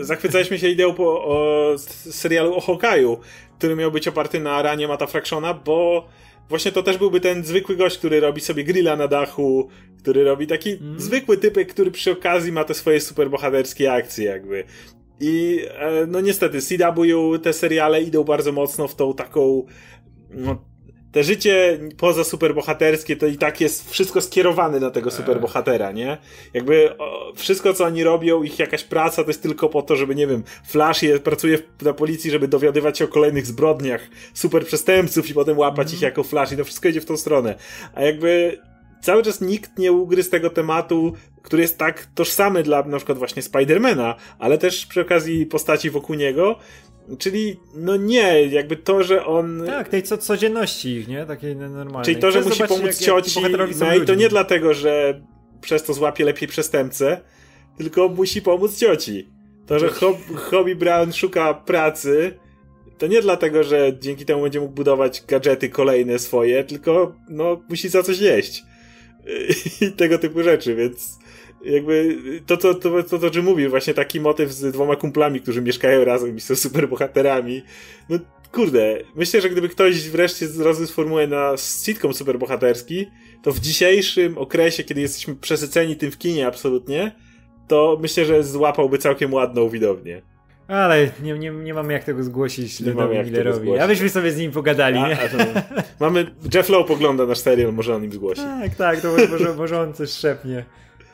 zachwycaliśmy 0.00 0.58
się 0.58 0.68
ideą 0.68 0.94
po, 0.94 1.24
o 1.24 1.74
serialu 2.10 2.54
o 2.54 2.60
Hokaju, 2.60 3.18
który 3.58 3.76
miał 3.76 3.92
być 3.92 4.08
oparty 4.08 4.40
na 4.40 4.62
ranie 4.62 4.88
Mata 4.88 5.06
Fractiona, 5.06 5.54
bo 5.54 6.08
właśnie 6.48 6.72
to 6.72 6.82
też 6.82 6.98
byłby 6.98 7.20
ten 7.20 7.44
zwykły 7.44 7.76
gość, 7.76 7.98
który 7.98 8.20
robi 8.20 8.40
sobie 8.40 8.64
grilla 8.64 8.96
na 8.96 9.08
dachu, 9.08 9.68
który 9.98 10.24
robi 10.24 10.46
taki 10.46 10.70
mm. 10.70 11.00
zwykły 11.00 11.36
typek, 11.36 11.72
który 11.72 11.90
przy 11.90 12.12
okazji 12.12 12.52
ma 12.52 12.64
te 12.64 12.74
swoje 12.74 13.00
superbohaterskie 13.00 13.92
akcje 13.92 14.24
jakby. 14.24 14.64
I 15.20 15.60
e, 15.78 16.06
no 16.06 16.20
niestety 16.20 16.58
CW 16.60 17.38
te 17.42 17.52
seriale 17.52 18.02
idą 18.02 18.24
bardzo 18.24 18.52
mocno 18.52 18.88
w 18.88 18.94
tą 18.94 19.14
taką 19.14 19.66
no, 20.30 20.64
te 21.12 21.24
życie 21.24 21.78
poza 21.96 22.24
superbohaterskie 22.24 23.16
to 23.16 23.26
i 23.26 23.36
tak 23.36 23.60
jest 23.60 23.90
wszystko 23.90 24.20
skierowane 24.20 24.80
na 24.80 24.90
tego 24.90 25.10
superbohatera, 25.10 25.92
nie? 25.92 26.18
Jakby 26.54 26.98
o, 26.98 27.32
wszystko, 27.36 27.74
co 27.74 27.84
oni 27.84 28.04
robią, 28.04 28.42
ich 28.42 28.58
jakaś 28.58 28.84
praca 28.84 29.22
to 29.24 29.30
jest 29.30 29.42
tylko 29.42 29.68
po 29.68 29.82
to, 29.82 29.96
żeby, 29.96 30.14
nie 30.14 30.26
wiem, 30.26 30.42
Flash 30.66 31.02
je, 31.02 31.18
pracuje 31.18 31.58
na 31.82 31.92
policji, 31.92 32.30
żeby 32.30 32.48
dowiadywać 32.48 32.98
się 32.98 33.04
o 33.04 33.08
kolejnych 33.08 33.46
zbrodniach 33.46 34.08
super 34.34 34.66
przestępców 34.66 35.30
i 35.30 35.34
potem 35.34 35.58
łapać 35.58 35.86
mm. 35.86 35.96
ich 35.96 36.02
jako 36.02 36.22
Flash 36.22 36.52
i 36.52 36.56
to 36.56 36.64
wszystko 36.64 36.88
idzie 36.88 37.00
w 37.00 37.06
tą 37.06 37.16
stronę. 37.16 37.54
A 37.94 38.02
jakby 38.02 38.58
cały 39.02 39.22
czas 39.22 39.40
nikt 39.40 39.78
nie 39.78 39.92
ugryzł 39.92 40.30
tego 40.30 40.50
tematu, 40.50 41.12
który 41.42 41.62
jest 41.62 41.78
tak 41.78 42.06
tożsamy 42.14 42.62
dla 42.62 42.82
na 42.82 42.96
przykład 42.96 43.18
właśnie 43.18 43.42
Spidermana, 43.42 44.14
ale 44.38 44.58
też 44.58 44.86
przy 44.86 45.00
okazji 45.00 45.46
postaci 45.46 45.90
wokół 45.90 46.16
niego, 46.16 46.58
Czyli, 47.18 47.60
no 47.74 47.96
nie, 47.96 48.46
jakby 48.46 48.76
to, 48.76 49.02
że 49.02 49.26
on. 49.26 49.62
Tak, 49.66 49.88
tej 49.88 50.02
co, 50.02 50.18
codzienności 50.18 50.88
ich, 50.88 51.08
nie? 51.08 51.26
Takiej 51.26 51.56
normalnej. 51.56 52.04
Czyli 52.04 52.16
to, 52.16 52.30
że 52.30 52.40
musi 52.40 52.62
pomóc 52.62 52.84
jak, 52.84 52.96
cioci. 52.96 53.40
No 53.80 53.94
i 53.94 54.04
to 54.06 54.14
nie 54.14 54.28
dlatego, 54.28 54.74
że 54.74 55.22
przez 55.60 55.82
to 55.82 55.94
złapie 55.94 56.24
lepiej 56.24 56.48
przestępcę, 56.48 57.20
tylko 57.78 58.08
musi 58.08 58.42
pomóc 58.42 58.78
cioci. 58.78 59.30
To, 59.66 59.78
że 59.78 59.88
Hob 59.88 60.16
Hobby 60.34 60.76
Brown 60.76 61.12
szuka 61.12 61.54
pracy, 61.54 62.38
to 62.98 63.06
nie 63.06 63.22
dlatego, 63.22 63.64
że 63.64 63.92
dzięki 64.00 64.24
temu 64.24 64.42
będzie 64.42 64.60
mógł 64.60 64.72
budować 64.72 65.22
gadżety 65.28 65.68
kolejne 65.68 66.18
swoje, 66.18 66.64
tylko 66.64 67.14
no, 67.28 67.62
musi 67.68 67.88
za 67.88 68.02
coś 68.02 68.18
jeść. 68.18 68.62
I 69.80 69.92
tego 69.92 70.18
typu 70.18 70.42
rzeczy, 70.42 70.74
więc 70.74 71.18
jakby 71.64 72.18
to, 72.46 72.56
to, 72.56 72.74
to, 72.74 73.02
to, 73.02 73.18
to, 73.18 73.30
czym 73.30 73.44
mówił, 73.44 73.70
właśnie 73.70 73.94
taki 73.94 74.20
motyw 74.20 74.52
z 74.52 74.72
dwoma 74.72 74.96
kumplami, 74.96 75.40
którzy 75.40 75.62
mieszkają 75.62 76.04
razem 76.04 76.36
i 76.36 76.40
są 76.40 76.56
super 76.56 76.88
bohaterami. 76.88 77.62
No 78.08 78.18
kurde, 78.52 78.98
myślę, 79.16 79.40
że 79.40 79.50
gdyby 79.50 79.68
ktoś 79.68 80.08
wreszcie 80.08 80.46
rozwiązł 80.58 80.92
formułę 80.92 81.26
na 81.26 81.54
sitcom 81.56 82.14
superbohaterski, 82.14 83.06
to 83.42 83.52
w 83.52 83.60
dzisiejszym 83.60 84.38
okresie, 84.38 84.84
kiedy 84.84 85.00
jesteśmy 85.00 85.36
przesyceni 85.36 85.96
tym 85.96 86.10
w 86.10 86.18
kinie 86.18 86.46
absolutnie, 86.46 87.12
to 87.68 87.98
myślę, 88.00 88.24
że 88.24 88.44
złapałby 88.44 88.98
całkiem 88.98 89.32
ładną 89.32 89.68
widownię. 89.68 90.22
Ale 90.68 91.10
nie, 91.22 91.38
nie, 91.38 91.50
nie 91.50 91.74
mamy 91.74 91.92
jak 91.92 92.04
tego 92.04 92.22
zgłosić 92.24 92.80
nie 92.80 92.94
mamy 92.94 93.14
jak 93.14 93.26
Millerowi. 93.26 93.54
Tego 93.54 93.64
zgłosić. 93.64 93.82
Abyśmy 93.82 94.08
sobie 94.08 94.32
z 94.32 94.38
nim 94.38 94.52
pogadali, 94.52 94.98
a, 94.98 95.08
nie? 95.08 95.18
A 95.20 95.28
mamy, 96.00 96.26
Jeff 96.54 96.68
Lowe 96.68 96.88
pogląda 96.88 97.26
nasz 97.26 97.38
serial, 97.38 97.72
może 97.72 97.94
on 97.94 98.04
im 98.04 98.12
zgłosi. 98.12 98.40
Tak, 98.40 98.74
tak, 98.74 99.00
to 99.00 99.16
może, 99.30 99.54
może 99.54 99.80
on 99.80 99.94
coś 99.94 100.10
szepnie. 100.10 100.64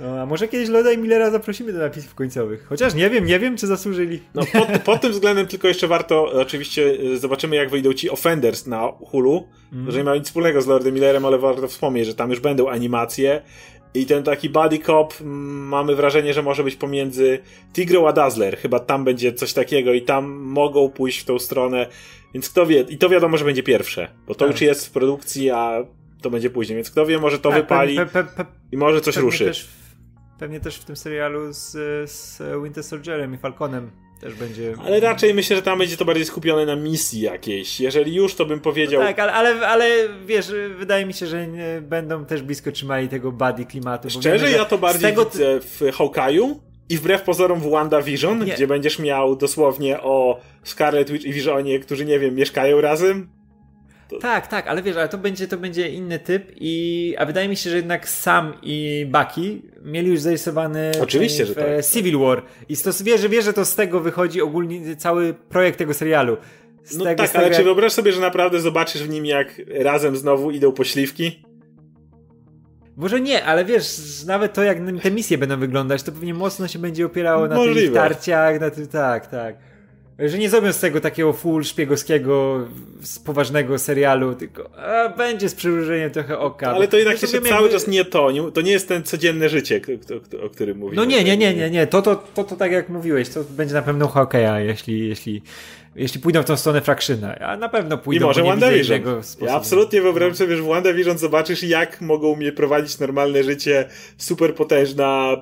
No, 0.00 0.20
a 0.20 0.26
może 0.26 0.48
kiedyś 0.48 0.68
Loda 0.68 0.92
i 0.92 0.98
Millera 0.98 1.30
zaprosimy 1.30 1.72
do 1.72 1.78
napisów 1.78 2.14
końcowych. 2.14 2.66
Chociaż 2.68 2.94
nie 2.94 3.10
wiem, 3.10 3.26
nie 3.26 3.38
wiem, 3.38 3.56
czy 3.56 3.66
zasłużyli. 3.66 4.20
No, 4.34 4.42
pod, 4.52 4.82
pod 4.84 5.00
tym 5.00 5.12
względem 5.12 5.46
tylko 5.46 5.68
jeszcze 5.68 5.88
warto, 5.88 6.32
oczywiście 6.32 6.98
e, 7.14 7.16
zobaczymy, 7.16 7.56
jak 7.56 7.70
wyjdą 7.70 7.92
ci 7.92 8.10
Offenders 8.10 8.66
na 8.66 8.92
Hulu, 9.00 9.48
mm. 9.72 9.90
że 9.90 9.98
nie 9.98 10.04
ma 10.04 10.16
nic 10.16 10.26
wspólnego 10.26 10.62
z 10.62 10.66
Lordem 10.66 10.94
Millerem, 10.94 11.24
ale 11.24 11.38
warto 11.38 11.68
wspomnieć, 11.68 12.06
że 12.06 12.14
tam 12.14 12.30
już 12.30 12.40
będą 12.40 12.68
animacje 12.68 13.42
i 13.94 14.06
ten 14.06 14.22
taki 14.22 14.48
buddy 14.48 14.78
cop 14.78 15.14
mamy 15.20 15.94
wrażenie, 15.94 16.34
że 16.34 16.42
może 16.42 16.64
być 16.64 16.76
pomiędzy 16.76 17.38
Tigro 17.72 18.08
a 18.08 18.12
Dazzler. 18.12 18.58
Chyba 18.58 18.80
tam 18.80 19.04
będzie 19.04 19.32
coś 19.32 19.52
takiego 19.52 19.92
i 19.92 20.02
tam 20.02 20.30
mogą 20.32 20.90
pójść 20.90 21.20
w 21.20 21.24
tą 21.24 21.38
stronę. 21.38 21.86
Więc 22.34 22.50
kto 22.50 22.66
wie, 22.66 22.80
i 22.88 22.98
to 22.98 23.08
wiadomo, 23.08 23.36
że 23.36 23.44
będzie 23.44 23.62
pierwsze, 23.62 24.08
bo 24.26 24.34
to 24.34 24.44
tak. 24.44 24.50
już 24.50 24.60
jest 24.60 24.86
w 24.86 24.90
produkcji, 24.90 25.50
a 25.50 25.84
to 26.22 26.30
będzie 26.30 26.50
później, 26.50 26.76
więc 26.76 26.90
kto 26.90 27.06
wie, 27.06 27.18
może 27.18 27.38
to 27.38 27.50
tak, 27.50 27.62
wypali 27.62 27.96
pe, 27.96 28.06
pe, 28.06 28.24
pe, 28.24 28.44
i 28.72 28.76
może 28.76 29.00
coś 29.00 29.16
ruszy. 29.16 29.52
Pewnie 30.38 30.60
też 30.60 30.76
w 30.76 30.84
tym 30.84 30.96
serialu 30.96 31.52
z, 31.52 31.70
z 32.10 32.42
Winter 32.64 32.84
Soldierem 32.84 33.34
i 33.34 33.38
Falconem 33.38 33.90
też 34.20 34.34
będzie. 34.34 34.74
Ale 34.84 35.00
raczej 35.00 35.34
myślę, 35.34 35.56
że 35.56 35.62
tam 35.62 35.78
będzie 35.78 35.96
to 35.96 36.04
bardziej 36.04 36.24
skupione 36.24 36.66
na 36.66 36.76
misji 36.76 37.20
jakiejś. 37.20 37.80
Jeżeli 37.80 38.14
już, 38.14 38.34
to 38.34 38.46
bym 38.46 38.60
powiedział. 38.60 39.00
No 39.00 39.06
tak, 39.06 39.18
ale, 39.18 39.32
ale, 39.32 39.68
ale 39.68 39.90
wiesz, 40.26 40.52
wydaje 40.78 41.06
mi 41.06 41.14
się, 41.14 41.26
że 41.26 41.46
będą 41.82 42.24
też 42.24 42.42
blisko 42.42 42.72
trzymali 42.72 43.08
tego 43.08 43.32
buddy 43.32 43.64
klimatu. 43.64 44.10
Szczerze, 44.10 44.46
wiemy, 44.46 44.58
ja 44.58 44.64
to 44.64 44.78
bardziej 44.78 45.10
tego... 45.10 45.24
widzę 45.24 45.60
w 45.60 45.80
Hawkeye'u 45.80 46.54
i 46.88 46.96
wbrew 46.96 47.22
pozorom 47.22 47.60
w 47.60 47.70
WandaVision, 47.70 48.44
nie. 48.44 48.54
gdzie 48.54 48.66
będziesz 48.66 48.98
miał 48.98 49.36
dosłownie 49.36 50.00
o 50.00 50.40
Scarlet 50.62 51.10
Witch 51.10 51.24
i 51.24 51.32
Visionie, 51.32 51.78
którzy 51.78 52.04
nie 52.04 52.18
wiem, 52.18 52.34
mieszkają 52.34 52.80
razem. 52.80 53.37
To... 54.08 54.18
Tak, 54.18 54.46
tak, 54.46 54.66
ale 54.66 54.82
wiesz, 54.82 54.96
ale 54.96 55.08
to 55.08 55.18
będzie, 55.18 55.48
to 55.48 55.56
będzie 55.56 55.88
inny 55.88 56.18
typ 56.18 56.52
i 56.56 57.14
a 57.18 57.26
wydaje 57.26 57.48
mi 57.48 57.56
się, 57.56 57.70
że 57.70 57.76
jednak 57.76 58.08
Sam 58.08 58.52
i 58.62 59.06
Bucky 59.12 59.62
mieli 59.82 60.08
już 60.08 60.20
zarysowany 60.20 60.92
Oczywiście, 61.02 61.44
w, 61.44 61.48
że 61.48 61.54
tak. 61.54 61.86
Civil 61.86 62.18
War 62.18 62.42
i 62.68 62.76
to 62.76 62.90
wie, 63.04 63.18
że 63.18 63.28
wie, 63.28 63.42
że 63.42 63.52
to 63.52 63.64
z 63.64 63.74
tego 63.74 64.00
wychodzi 64.00 64.42
ogólnie 64.42 64.96
cały 64.96 65.34
projekt 65.34 65.78
tego 65.78 65.94
serialu. 65.94 66.36
Z 66.84 66.96
no 66.96 67.04
tego, 67.04 67.22
tak, 67.22 67.36
ale 67.36 67.50
czy 67.50 67.64
wyobraź 67.64 67.92
sobie, 67.92 68.12
że 68.12 68.20
naprawdę 68.20 68.60
zobaczysz 68.60 69.02
w 69.02 69.08
nim 69.08 69.26
jak 69.26 69.60
razem 69.68 70.16
znowu 70.16 70.50
idą 70.50 70.72
pośliwki? 70.72 71.42
Może 72.96 73.20
nie, 73.20 73.44
ale 73.44 73.64
wiesz, 73.64 73.86
nawet 74.26 74.52
to 74.52 74.62
jak 74.62 74.78
te 75.02 75.10
misje 75.10 75.38
będą 75.38 75.58
wyglądać, 75.58 76.02
to 76.02 76.12
pewnie 76.12 76.34
mocno 76.34 76.68
się 76.68 76.78
będzie 76.78 77.06
opierało 77.06 77.46
Możliwe. 77.48 77.74
na 77.74 77.74
tych 77.80 77.92
tarciach, 77.92 78.60
na 78.60 78.70
tym, 78.70 78.86
tak, 78.86 79.26
tak. 79.26 79.56
Że 80.18 80.38
nie 80.38 80.50
zrobią 80.50 80.72
z 80.72 80.80
tego 80.80 81.00
takiego 81.00 81.32
full 81.32 81.64
szpiegowskiego, 81.64 82.66
poważnego 83.24 83.78
serialu, 83.78 84.34
tylko 84.34 84.70
a, 84.76 85.08
będzie 85.08 85.48
z 85.48 85.54
przymrużeniem 85.54 86.10
trochę 86.10 86.38
oka. 86.38 86.70
Ale 86.70 86.88
to 86.88 86.96
jednak 86.96 87.22
jeszcze 87.22 87.40
cały 87.40 87.62
jakby... 87.62 87.70
czas 87.70 87.88
nie 87.88 88.04
to. 88.04 88.30
Nie, 88.30 88.52
to 88.52 88.60
nie 88.60 88.72
jest 88.72 88.88
ten 88.88 89.02
codzienne 89.02 89.48
życie, 89.48 89.80
o, 90.44 90.48
którym 90.48 90.78
mówimy. 90.78 90.96
No 90.96 91.04
nie, 91.04 91.24
nie, 91.24 91.36
nie, 91.36 91.54
nie, 91.54 91.70
nie. 91.70 91.86
To, 91.86 92.02
to, 92.02 92.16
to, 92.16 92.44
to 92.44 92.56
tak 92.56 92.72
jak 92.72 92.88
mówiłeś, 92.88 93.28
to 93.28 93.44
będzie 93.44 93.74
na 93.74 93.82
pewno 93.82 94.08
Hokeja, 94.08 94.60
jeśli, 94.60 95.08
jeśli, 95.08 95.42
jeśli 95.96 96.20
pójdą 96.20 96.42
w 96.42 96.44
tą 96.44 96.56
stronę 96.56 96.80
Fractiona. 96.80 97.38
A 97.38 97.56
na 97.56 97.68
pewno 97.68 97.98
pójdą. 97.98 98.24
I 98.24 98.28
może 98.28 98.42
WandaVision. 98.42 99.02
Ja 99.40 99.54
absolutnie 99.54 100.02
wyobrażam 100.02 100.36
sobie, 100.36 100.56
że 100.56 100.62
w 100.62 100.66
WandaVision 100.66 101.18
zobaczysz, 101.18 101.62
jak 101.62 102.00
mogą 102.00 102.36
mnie 102.36 102.52
prowadzić 102.52 102.98
normalne 102.98 103.44
życie 103.44 103.88
super 104.16 104.54
potężna 104.54 105.36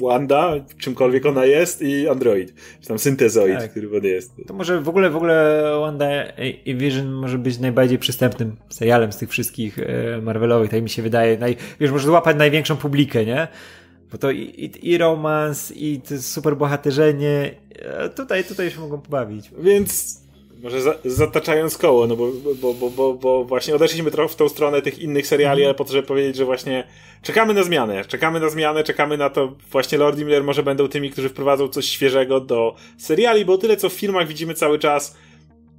Wanda, 0.00 0.54
czymkolwiek 0.78 1.26
ona 1.26 1.44
jest, 1.44 1.82
i 1.82 2.08
Android, 2.08 2.54
czy 2.80 2.88
tam 2.88 2.98
syntezoid, 2.98 3.58
tak. 3.58 3.70
który 3.70 3.96
on 3.96 4.04
jest. 4.04 4.32
To 4.46 4.54
może 4.54 4.80
w 4.80 4.88
ogóle, 4.88 5.10
w 5.10 5.16
ogóle 5.16 5.62
Wanda 5.80 6.06
i 6.64 6.74
Vision 6.74 7.12
może 7.12 7.38
być 7.38 7.58
najbardziej 7.58 7.98
przystępnym 7.98 8.56
serialem 8.68 9.12
z 9.12 9.16
tych 9.16 9.30
wszystkich 9.30 9.78
e, 9.78 10.20
Marvelowych, 10.22 10.70
tak 10.70 10.82
mi 10.82 10.90
się 10.90 11.02
wydaje. 11.02 11.38
Naj, 11.38 11.56
wiesz, 11.80 11.90
może 11.90 12.06
złapać 12.06 12.36
największą 12.36 12.76
publikę, 12.76 13.26
nie? 13.26 13.48
Bo 14.12 14.18
to 14.18 14.30
i, 14.30 14.40
i, 14.40 14.90
i 14.90 14.98
romans, 14.98 15.72
i 15.76 16.00
super 16.20 16.56
bohaterzenie, 16.56 17.54
e, 17.78 18.08
tutaj, 18.08 18.44
tutaj 18.44 18.70
się 18.70 18.80
mogą 18.80 19.00
pobawić. 19.00 19.50
Więc 19.58 20.20
może 20.62 20.80
za, 20.80 20.94
zataczając 21.04 21.78
koło, 21.78 22.06
no 22.06 22.16
bo, 22.16 22.28
bo, 22.54 22.74
bo, 22.74 22.90
bo, 22.90 23.14
bo 23.14 23.44
właśnie 23.44 23.74
odeszliśmy 23.74 24.10
trochę 24.10 24.28
w 24.28 24.36
tą 24.36 24.48
stronę 24.48 24.82
tych 24.82 24.98
innych 24.98 25.26
seriali, 25.26 25.64
ale 25.64 25.74
po 25.74 25.84
to, 25.84 25.92
żeby 25.92 26.08
powiedzieć, 26.08 26.36
że 26.36 26.44
właśnie 26.44 26.84
czekamy 27.22 27.54
na 27.54 27.62
zmianę, 27.62 28.04
czekamy 28.04 28.40
na 28.40 28.48
zmianę, 28.48 28.84
czekamy 28.84 29.16
na 29.16 29.30
to, 29.30 29.52
właśnie 29.70 29.98
Lord 29.98 30.18
i 30.18 30.24
Miller 30.24 30.44
może 30.44 30.62
będą 30.62 30.88
tymi, 30.88 31.10
którzy 31.10 31.28
wprowadzą 31.28 31.68
coś 31.68 31.86
świeżego 31.86 32.40
do 32.40 32.74
seriali, 32.98 33.44
bo 33.44 33.58
tyle 33.58 33.76
co 33.76 33.88
w 33.88 33.92
filmach 33.92 34.28
widzimy 34.28 34.54
cały 34.54 34.78
czas, 34.78 35.16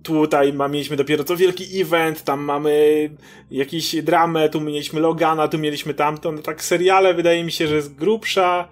tutaj 0.04 0.54
ma, 0.54 0.68
mieliśmy 0.68 0.98
dopiero 0.98 1.24
co 1.24 1.38
wielki 1.38 1.82
event, 1.82 2.24
tam 2.24 2.42
mamy 2.42 3.10
jakiś 3.52 3.96
dramę, 3.96 4.50
tu 4.50 4.62
mieliśmy 4.62 5.00
Logana, 5.00 5.48
tu 5.48 5.58
mieliśmy 5.58 5.94
tamto, 5.94 6.32
no 6.32 6.42
tak 6.42 6.64
seriale 6.64 7.14
wydaje 7.14 7.44
mi 7.44 7.52
się, 7.52 7.68
że 7.68 7.82
z 7.82 7.90
grubsza 7.90 8.68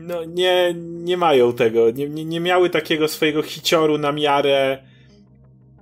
no 0.00 0.24
nie, 0.24 0.74
nie 0.78 1.16
mają 1.16 1.52
tego, 1.52 1.90
nie, 1.90 2.08
nie, 2.08 2.24
nie 2.24 2.40
miały 2.40 2.70
takiego 2.70 3.08
swojego 3.08 3.42
hicioru 3.42 3.98
na 3.98 4.12
miarę 4.12 4.78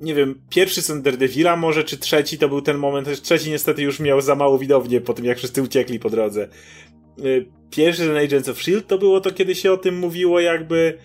nie 0.00 0.14
wiem, 0.14 0.40
pierwszy 0.50 0.82
z 0.82 1.02
Daredevila 1.02 1.56
może, 1.56 1.84
czy 1.84 1.98
trzeci 1.98 2.38
to 2.38 2.48
był 2.48 2.62
ten 2.62 2.78
moment, 2.78 3.22
trzeci 3.22 3.50
niestety 3.50 3.82
już 3.82 4.00
miał 4.00 4.20
za 4.20 4.34
mało 4.34 4.58
widownie 4.58 5.00
po 5.00 5.14
tym, 5.14 5.24
jak 5.24 5.38
wszyscy 5.38 5.62
uciekli 5.62 5.98
po 5.98 6.10
drodze. 6.10 6.48
Y, 7.24 7.46
pierwszy 7.70 8.02
ten 8.06 8.16
Agents 8.16 8.48
of 8.48 8.58
S.H.I.E.L.D. 8.58 8.86
to 8.86 8.98
było 8.98 9.20
to, 9.20 9.30
kiedy 9.30 9.54
się 9.54 9.72
o 9.72 9.76
tym 9.76 9.98
mówiło 9.98 10.40
jakby 10.40 10.98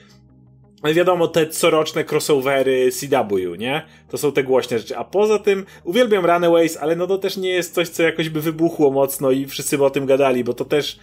no 0.83 0.93
wiadomo, 0.93 1.27
te 1.27 1.47
coroczne 1.47 2.05
crossovery 2.11 2.91
CW, 2.91 3.55
nie? 3.57 3.85
To 4.09 4.17
są 4.17 4.31
te 4.31 4.43
głośne 4.43 4.79
rzeczy. 4.79 4.97
A 4.97 5.03
poza 5.03 5.39
tym 5.39 5.65
uwielbiam 5.83 6.25
Runaways, 6.25 6.77
ale 6.77 6.95
no 6.95 7.07
to 7.07 7.17
też 7.17 7.37
nie 7.37 7.49
jest 7.49 7.73
coś, 7.73 7.89
co 7.89 8.03
jakoś 8.03 8.29
by 8.29 8.41
wybuchło 8.41 8.91
mocno 8.91 9.31
i 9.31 9.45
wszyscy 9.45 9.77
by 9.77 9.85
o 9.85 9.89
tym 9.89 10.05
gadali, 10.05 10.43
bo 10.43 10.53
to 10.53 10.65
też 10.65 10.99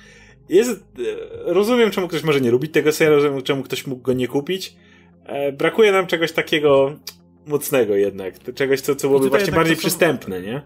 jest... 0.48 0.70
Y, 0.70 1.16
rozumiem, 1.44 1.90
czemu 1.90 2.08
ktoś 2.08 2.22
może 2.22 2.40
nie 2.40 2.50
lubić 2.50 2.72
tego 2.72 2.92
serialu, 2.92 3.16
rozumiem, 3.16 3.42
czemu 3.42 3.62
ktoś 3.62 3.86
mógł 3.86 4.02
go 4.02 4.12
nie 4.12 4.28
kupić. 4.28 4.76
E, 5.26 5.52
brakuje 5.52 5.92
nam 5.92 6.06
czegoś 6.06 6.32
takiego 6.32 6.96
mocnego 7.46 7.94
jednak. 7.94 8.54
Czegoś, 8.54 8.80
co, 8.80 8.96
co 8.96 9.08
byłoby 9.08 9.28
właśnie 9.28 9.52
bardziej 9.52 9.76
są... 9.76 9.80
przystępne, 9.80 10.42
nie? 10.42 10.62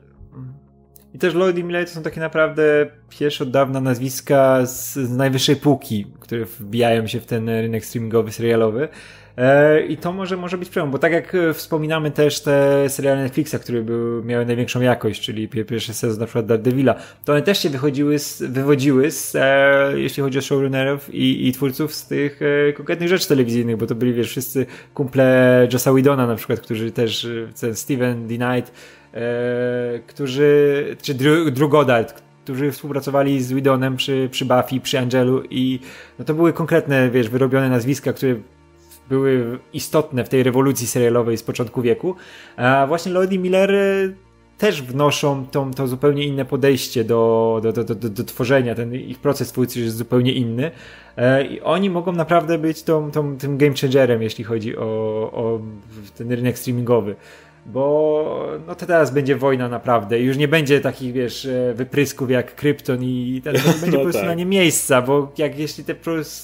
I 1.14 1.18
też 1.18 1.34
Lloyd 1.34 1.58
i 1.58 1.64
Milley 1.64 1.84
to 1.84 1.90
są 1.90 2.02
takie 2.02 2.20
naprawdę 2.20 2.90
pierwsze 3.08 3.44
od 3.44 3.50
dawna 3.50 3.80
nazwiska 3.80 4.66
z, 4.66 4.94
z 4.94 5.16
najwyższej 5.16 5.56
półki, 5.56 6.06
które 6.20 6.44
wbijają 6.44 7.06
się 7.06 7.20
w 7.20 7.26
ten 7.26 7.48
rynek 7.48 7.84
streamingowy, 7.84 8.32
serialowy. 8.32 8.88
E, 9.36 9.86
I 9.86 9.96
to 9.96 10.12
może, 10.12 10.36
może 10.36 10.58
być 10.58 10.68
przełom, 10.68 10.90
bo 10.90 10.98
tak 10.98 11.12
jak 11.12 11.34
e, 11.34 11.54
wspominamy 11.54 12.10
też 12.10 12.40
te 12.40 12.88
seriale 12.88 13.22
Netflixa, 13.22 13.54
które 13.60 13.82
były, 13.82 14.24
miały 14.24 14.46
największą 14.46 14.80
jakość, 14.80 15.22
czyli 15.22 15.48
pierwszy 15.48 15.94
sezon 15.94 16.20
na 16.20 16.26
przykład 16.26 16.46
Daredevila, 16.46 16.94
to 17.24 17.32
one 17.32 17.42
też 17.42 17.62
się 17.62 17.70
wychodziły 17.70 18.18
z, 18.18 18.42
wywodziły 18.42 19.10
z, 19.10 19.34
e, 19.34 19.92
jeśli 19.96 20.22
chodzi 20.22 20.38
o 20.38 20.42
showrunnerów 20.42 21.14
i, 21.14 21.48
i 21.48 21.52
twórców 21.52 21.94
z 21.94 22.06
tych 22.06 22.40
konkretnych 22.76 23.08
rzeczy 23.08 23.28
telewizyjnych, 23.28 23.76
bo 23.76 23.86
to 23.86 23.94
byli 23.94 24.14
wiesz, 24.14 24.28
wszyscy 24.28 24.66
kumple 24.94 25.68
Jossa 25.72 25.94
Widona 25.94 26.26
na 26.26 26.36
przykład, 26.36 26.60
którzy 26.60 26.90
też, 26.90 27.28
ten 27.60 27.74
Steven 27.74 28.26
D. 28.26 28.34
Knight, 28.36 28.72
którzy, 30.06 30.96
czy 31.02 31.14
Drew, 31.14 31.52
Drew 31.52 31.70
Goddard, 31.70 32.22
którzy 32.44 32.72
współpracowali 32.72 33.42
z 33.42 33.52
Widonem 33.52 33.96
przy, 33.96 34.28
przy 34.30 34.44
Buffy, 34.44 34.80
przy 34.80 34.98
Angelu 34.98 35.42
i 35.50 35.80
no 36.18 36.24
to 36.24 36.34
były 36.34 36.52
konkretne, 36.52 37.10
wiesz, 37.10 37.28
wyrobione 37.28 37.68
nazwiska, 37.68 38.12
które 38.12 38.34
były 39.08 39.58
istotne 39.72 40.24
w 40.24 40.28
tej 40.28 40.42
rewolucji 40.42 40.86
serialowej 40.86 41.36
z 41.36 41.42
początku 41.42 41.82
wieku. 41.82 42.14
A 42.56 42.86
właśnie 42.88 43.12
Lloyd 43.12 43.32
i 43.32 43.38
Miller 43.38 43.74
e, 43.74 44.12
też 44.58 44.82
wnoszą 44.82 45.46
tą, 45.46 45.70
to 45.70 45.86
zupełnie 45.86 46.24
inne 46.24 46.44
podejście 46.44 47.04
do, 47.04 47.60
do, 47.62 47.72
do, 47.72 47.84
do, 47.84 48.08
do 48.08 48.24
tworzenia. 48.24 48.74
Ten 48.74 48.94
ich 48.94 49.18
proces 49.18 49.52
twórczy 49.52 49.80
jest 49.80 49.96
zupełnie 49.96 50.32
inny. 50.32 50.70
E, 51.16 51.46
I 51.46 51.60
oni 51.60 51.90
mogą 51.90 52.12
naprawdę 52.12 52.58
być 52.58 52.82
tą, 52.82 53.10
tą, 53.10 53.36
tym 53.36 53.58
game 53.58 53.74
changerem, 53.80 54.22
jeśli 54.22 54.44
chodzi 54.44 54.76
o, 54.76 54.82
o 55.32 55.60
ten 56.18 56.32
rynek 56.32 56.58
streamingowy 56.58 57.16
bo 57.66 58.48
no 58.66 58.74
to 58.74 58.86
teraz 58.86 59.10
będzie 59.10 59.36
wojna 59.36 59.68
naprawdę. 59.68 60.20
Już 60.20 60.36
nie 60.36 60.48
będzie 60.48 60.80
takich, 60.80 61.12
wiesz, 61.12 61.46
e, 61.46 61.74
wyprysków 61.74 62.30
jak 62.30 62.54
Krypton 62.54 63.02
i 63.02 63.42
będzie 63.44 63.62
no 63.86 63.92
po 63.92 64.02
prostu 64.02 64.20
tak. 64.20 64.28
na 64.28 64.34
nie 64.34 64.46
miejsca, 64.46 65.02
bo 65.02 65.32
jak 65.38 65.58
jeśli 65.58 65.84
te, 65.84 65.94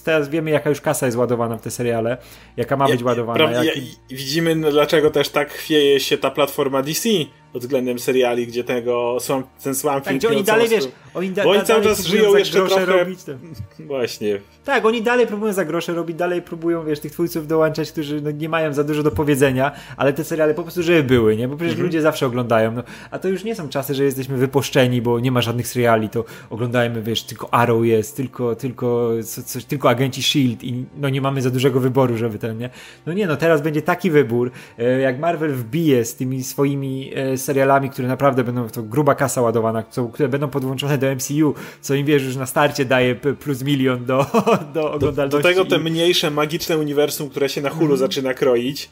teraz 0.04 0.28
wiemy 0.28 0.50
jaka 0.50 0.70
już 0.70 0.80
kasa 0.80 1.06
jest 1.06 1.18
ładowana 1.18 1.56
w 1.56 1.62
te 1.62 1.70
seriale, 1.70 2.16
jaka 2.56 2.76
ma 2.76 2.88
być 2.88 3.00
ja, 3.00 3.06
ładowana. 3.06 3.50
Jak... 3.50 3.76
Ja, 3.76 3.82
widzimy 4.11 4.56
dlaczego 4.70 5.11
też 5.11 5.28
tak 5.28 5.50
chwieje 5.50 6.00
się 6.00 6.18
ta 6.18 6.30
platforma 6.30 6.82
DC, 6.82 7.08
pod 7.52 7.62
względem 7.62 7.98
seriali, 7.98 8.46
gdzie 8.46 8.64
tego 8.64 9.16
swamp, 9.20 9.46
ten 9.64 9.74
Swamp 9.74 10.04
tak, 10.04 10.14
oni 10.30 10.44
dalej, 10.44 10.68
wiesz, 10.68 10.88
oni, 11.14 11.30
da, 11.30 11.44
bo 11.44 11.50
oni 11.50 11.62
cały 11.62 11.84
czas 11.84 12.06
żyją 12.06 12.36
jeszcze 12.36 12.66
trochę... 12.66 12.86
Robić, 12.86 13.20
Właśnie. 13.78 14.40
Tak, 14.64 14.84
oni 14.84 15.02
dalej 15.02 15.26
próbują 15.26 15.52
za 15.52 15.64
grosze 15.64 15.92
robić, 15.92 16.16
dalej 16.16 16.42
próbują, 16.42 16.84
wiesz, 16.84 17.00
tych 17.00 17.12
twórców 17.12 17.46
dołączać, 17.46 17.92
którzy 17.92 18.20
no, 18.20 18.30
nie 18.30 18.48
mają 18.48 18.72
za 18.72 18.84
dużo 18.84 19.02
do 19.02 19.10
powiedzenia, 19.10 19.72
ale 19.96 20.12
te 20.12 20.24
seriale 20.24 20.54
po 20.54 20.62
prostu, 20.62 20.82
żeby 20.82 21.02
były, 21.02 21.36
nie? 21.36 21.48
Bo 21.48 21.56
przecież 21.56 21.72
mhm. 21.72 21.86
ludzie 21.86 22.02
zawsze 22.02 22.26
oglądają, 22.26 22.72
no. 22.72 22.82
A 23.10 23.18
to 23.18 23.28
już 23.28 23.44
nie 23.44 23.54
są 23.54 23.68
czasy, 23.68 23.94
że 23.94 24.04
jesteśmy 24.04 24.36
wypuszczeni, 24.36 25.02
bo 25.02 25.20
nie 25.20 25.32
ma 25.32 25.40
żadnych 25.40 25.68
seriali, 25.68 26.08
to 26.08 26.24
oglądajmy, 26.50 27.02
wiesz, 27.02 27.22
tylko 27.22 27.54
Arrow 27.54 27.84
jest, 27.84 28.16
tylko, 28.16 28.56
tylko, 28.56 29.10
coś, 29.46 29.64
tylko 29.64 29.90
agenci 29.90 30.20
S.H.I.E.L.D. 30.20 30.66
i 30.66 30.84
no 30.96 31.08
nie 31.08 31.20
mamy 31.20 31.42
za 31.42 31.50
dużego 31.50 31.80
wyboru, 31.80 32.16
żeby 32.16 32.38
ten, 32.38 32.58
nie? 32.58 32.70
No 33.06 33.12
nie, 33.12 33.26
no 33.26 33.36
teraz 33.36 33.62
będzie 33.62 33.82
taki 33.82 34.10
wybór, 34.10 34.50
e, 34.78 35.00
jak 35.00 35.18
Marvel 35.18 35.52
wbije 35.52 36.04
z 36.04 36.14
tymi 36.14 36.44
swoimi 36.44 37.10
e, 37.14 37.38
serialami, 37.42 37.90
które 37.90 38.09
naprawdę 38.09 38.44
będą 38.44 38.68
to 38.68 38.83
gruba 38.83 39.14
kasa 39.14 39.42
ładowana, 39.42 39.83
co, 39.90 40.05
które 40.05 40.28
będą 40.28 40.48
podłączone 40.48 40.98
do 40.98 41.14
MCU, 41.14 41.55
co 41.81 41.94
im 41.94 42.07
wiesz, 42.07 42.22
już 42.22 42.37
na 42.37 42.46
starcie 42.46 42.85
daje 42.85 43.14
plus 43.14 43.62
milion 43.62 44.05
do, 44.05 44.26
do 44.74 44.92
oglądalności. 44.92 45.31
Do, 45.31 45.38
do 45.38 45.42
tego 45.42 45.64
te 45.64 45.78
mniejsze, 45.78 46.31
magiczne 46.31 46.78
uniwersum, 46.78 47.31
które 47.31 47.48
się 47.48 47.61
na 47.61 47.70
hulu 47.70 47.87
mm. 47.87 47.98
zaczyna 47.98 48.35
kroić. 48.35 48.90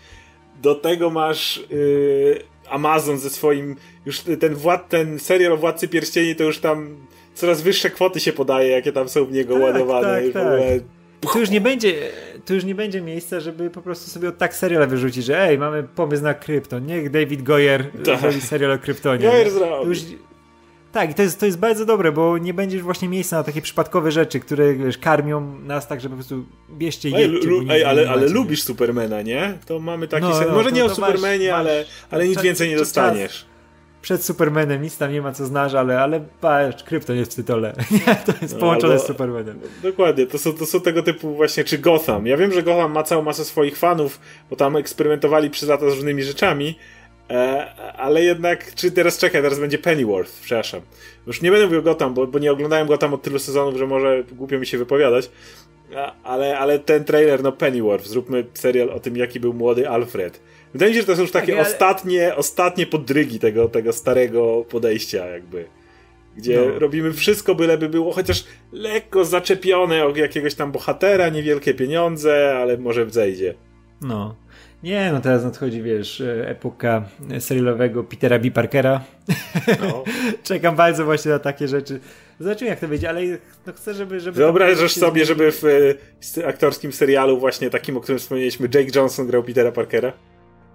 Do 0.62 0.74
tego 0.74 1.10
masz 1.10 1.64
yy, 1.70 2.42
Amazon 2.68 3.18
ze 3.18 3.30
swoim, 3.30 3.76
już 4.06 4.20
ten, 4.40 4.54
wład, 4.54 4.88
ten 4.88 5.18
serial 5.18 5.52
o 5.52 5.56
Władcy 5.56 5.88
Pierścieni 5.88 6.36
to 6.36 6.44
już 6.44 6.58
tam 6.58 6.96
coraz 7.34 7.62
wyższe 7.62 7.90
kwoty 7.90 8.20
się 8.20 8.32
podaje, 8.32 8.68
jakie 8.68 8.92
tam 8.92 9.08
są 9.08 9.24
w 9.24 9.32
niego 9.32 9.54
tak, 9.54 9.62
ładowane. 9.62 10.22
Tak, 10.22 10.28
ogóle 10.28 10.80
tak. 11.22 11.32
Tu 11.32 11.38
już 11.38 11.50
nie 11.50 11.60
będzie, 11.60 11.94
tu 12.44 12.55
już 12.55 12.64
nie 12.64 12.74
będzie 12.74 13.00
miejsca, 13.00 13.40
żeby 13.40 13.70
po 13.70 13.83
prostu 13.83 14.11
sobie 14.11 14.29
od 14.29 14.38
tak 14.38 14.55
serial 14.55 14.88
wyrzucić, 14.88 15.24
że 15.24 15.40
ej, 15.42 15.59
mamy 15.59 15.83
pomysł 15.83 16.22
na 16.22 16.35
Krypton, 16.35 16.87
niech 16.87 17.11
David 17.11 17.42
Goyer 17.42 17.85
tak. 18.05 18.22
robi 18.22 18.40
serial 18.40 18.72
o 18.72 18.79
Kryptonie. 18.79 19.22
Goyer 19.29 19.50
zrobi. 19.50 19.88
Już... 19.88 19.98
Tak, 20.92 21.11
i 21.11 21.14
to 21.14 21.22
jest, 21.22 21.40
to 21.40 21.46
jest 21.46 21.59
bardzo 21.59 21.87
dobre, 21.87 22.12
bo 22.12 22.38
nie 22.38 22.55
będziesz 22.55 22.83
właśnie 22.83 23.09
miejsca 23.09 23.37
na 23.37 23.42
takie 23.42 23.62
przypadkowe 23.62 24.12
rzeczy, 24.12 24.40
które 24.40 24.74
wiesz, 24.74 24.98
karmią 24.98 25.59
nas 25.59 25.88
tak, 25.88 26.00
że 26.00 26.09
po 26.09 26.14
prostu 26.14 26.44
bierzcie 26.70 27.09
i 27.09 27.12
jedźcie, 27.12 27.48
ej, 27.48 27.66
ej, 27.70 27.85
ale, 27.85 28.11
ale 28.11 28.29
lubisz 28.29 28.62
Supermana, 28.62 29.22
nie? 29.22 29.59
To 29.66 29.79
mamy 29.79 30.09
taki 30.09 30.26
no, 30.26 30.40
no, 30.40 30.53
Może 30.53 30.68
to, 30.68 30.74
nie 30.74 30.85
o 30.85 30.94
Supermanie, 30.94 31.50
masz, 31.50 31.61
ale, 31.61 31.85
ale 32.11 32.29
nic 32.29 32.42
więcej 32.42 32.68
nie 32.68 32.76
dostaniesz. 32.76 33.49
Przed 34.02 34.24
Supermanem, 34.24 34.82
nic 34.82 34.98
tam 34.98 35.12
nie 35.12 35.22
ma 35.22 35.32
co 35.32 35.46
znasz, 35.46 35.74
ale, 35.74 36.00
ale 36.00 36.24
patrz, 36.40 36.82
Krypton 36.82 37.16
jest 37.16 37.32
w 37.32 37.34
tytule. 37.34 37.74
Nie, 37.90 38.16
to 38.26 38.32
jest 38.42 38.54
no, 38.54 38.60
połączone 38.60 38.98
z 38.98 39.06
Supermanem. 39.06 39.60
Dokładnie, 39.82 40.26
to 40.26 40.38
są, 40.38 40.52
to 40.52 40.66
są 40.66 40.80
tego 40.80 41.02
typu 41.02 41.34
właśnie, 41.34 41.64
czy 41.64 41.78
Gotham. 41.78 42.26
Ja 42.26 42.36
wiem, 42.36 42.52
że 42.52 42.62
Gotham 42.62 42.92
ma 42.92 43.02
całą 43.02 43.22
masę 43.22 43.44
swoich 43.44 43.76
fanów, 43.76 44.20
bo 44.50 44.56
tam 44.56 44.76
eksperymentowali 44.76 45.50
przez 45.50 45.68
lata 45.68 45.90
z 45.90 45.94
różnymi 45.94 46.22
rzeczami, 46.22 46.78
e, 47.30 47.74
ale 47.96 48.24
jednak, 48.24 48.74
czy 48.74 48.90
teraz 48.90 49.18
czekaj, 49.18 49.42
teraz 49.42 49.58
będzie 49.58 49.78
Pennyworth, 49.78 50.40
przepraszam. 50.40 50.80
Już 51.26 51.42
nie 51.42 51.50
będę 51.50 51.66
mówił 51.66 51.82
Gotham, 51.82 52.14
bo, 52.14 52.26
bo 52.26 52.38
nie 52.38 52.52
oglądałem 52.52 52.86
Gotham 52.86 53.14
od 53.14 53.22
tylu 53.22 53.38
sezonów, 53.38 53.76
że 53.76 53.86
może 53.86 54.24
głupio 54.32 54.58
mi 54.58 54.66
się 54.66 54.78
wypowiadać, 54.78 55.30
ale, 56.24 56.58
ale 56.58 56.78
ten 56.78 57.04
trailer, 57.04 57.42
no 57.42 57.52
Pennyworth, 57.52 58.06
zróbmy 58.06 58.46
serial 58.54 58.90
o 58.90 59.00
tym, 59.00 59.16
jaki 59.16 59.40
był 59.40 59.54
młody 59.54 59.88
Alfred 59.88 60.40
Wydaje 60.72 60.90
mi 60.90 60.94
się, 60.94 61.00
że 61.00 61.06
to 61.06 61.16
są 61.16 61.22
już 61.22 61.30
takie 61.30 61.52
tak, 61.52 61.61
ale... 61.61 61.68
ostatnie, 61.68 62.37
ostatnie 62.37 62.87
podrygi 62.87 63.38
tego, 63.38 63.68
tego 63.68 63.92
starego 63.92 64.64
podejścia 64.68 65.26
jakby. 65.26 65.64
Gdzie 66.37 66.66
no. 66.72 66.78
robimy 66.78 67.12
wszystko, 67.12 67.54
byleby 67.54 67.88
było 67.88 68.12
chociaż 68.12 68.44
lekko 68.72 69.24
zaczepione 69.24 70.06
o 70.06 70.16
jakiegoś 70.16 70.54
tam 70.54 70.72
bohatera, 70.72 71.28
niewielkie 71.28 71.74
pieniądze, 71.74 72.56
ale 72.59 72.78
może 72.78 73.06
wzejdzie. 73.06 73.54
No. 74.00 74.35
Nie, 74.83 75.12
no 75.12 75.20
teraz 75.20 75.44
nadchodzi, 75.44 75.83
wiesz, 75.83 76.22
epoka 76.44 77.04
serialowego 77.38 78.04
Petera 78.04 78.38
B. 78.38 78.50
Parkera. 78.50 79.04
No. 79.80 80.04
Czekam 80.44 80.76
bardzo 80.76 81.04
właśnie 81.04 81.30
na 81.30 81.38
takie 81.38 81.68
rzeczy. 81.68 82.00
Zobaczymy, 82.40 82.70
jak 82.70 82.80
to 82.80 82.88
wyjdzie, 82.88 83.09
ale 83.09 83.20
no 83.66 83.72
chcę, 83.72 83.94
żeby... 83.94 84.20
żeby 84.20 84.37
Wyobrażasz 84.37 84.92
sobie, 84.92 85.24
żeby 85.24 85.52
w, 85.52 85.62
w 85.62 86.46
aktorskim 86.46 86.92
serialu 86.92 87.38
właśnie 87.38 87.70
takim, 87.70 87.96
o 87.96 88.00
którym 88.00 88.18
wspomnieliśmy, 88.18 88.68
Jake 88.74 88.98
Johnson 88.98 89.26
grał 89.26 89.42
Petera 89.42 89.72
Parkera? 89.72 90.12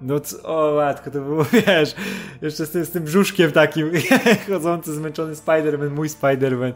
No 0.01 0.19
co, 0.19 0.43
o 0.43 0.73
łatwo, 0.73 1.11
to 1.11 1.21
było, 1.21 1.45
wiesz, 1.67 1.95
jeszcze 2.41 2.65
z 2.65 2.71
tym, 2.71 2.85
z 2.85 2.91
tym 2.91 3.03
brzuszkiem 3.03 3.51
takim 3.51 3.91
chodzący, 4.47 4.93
zmęczony 4.93 5.33
Spider-Man, 5.33 5.89
mój 5.89 6.07
Spider-Man. 6.07 6.73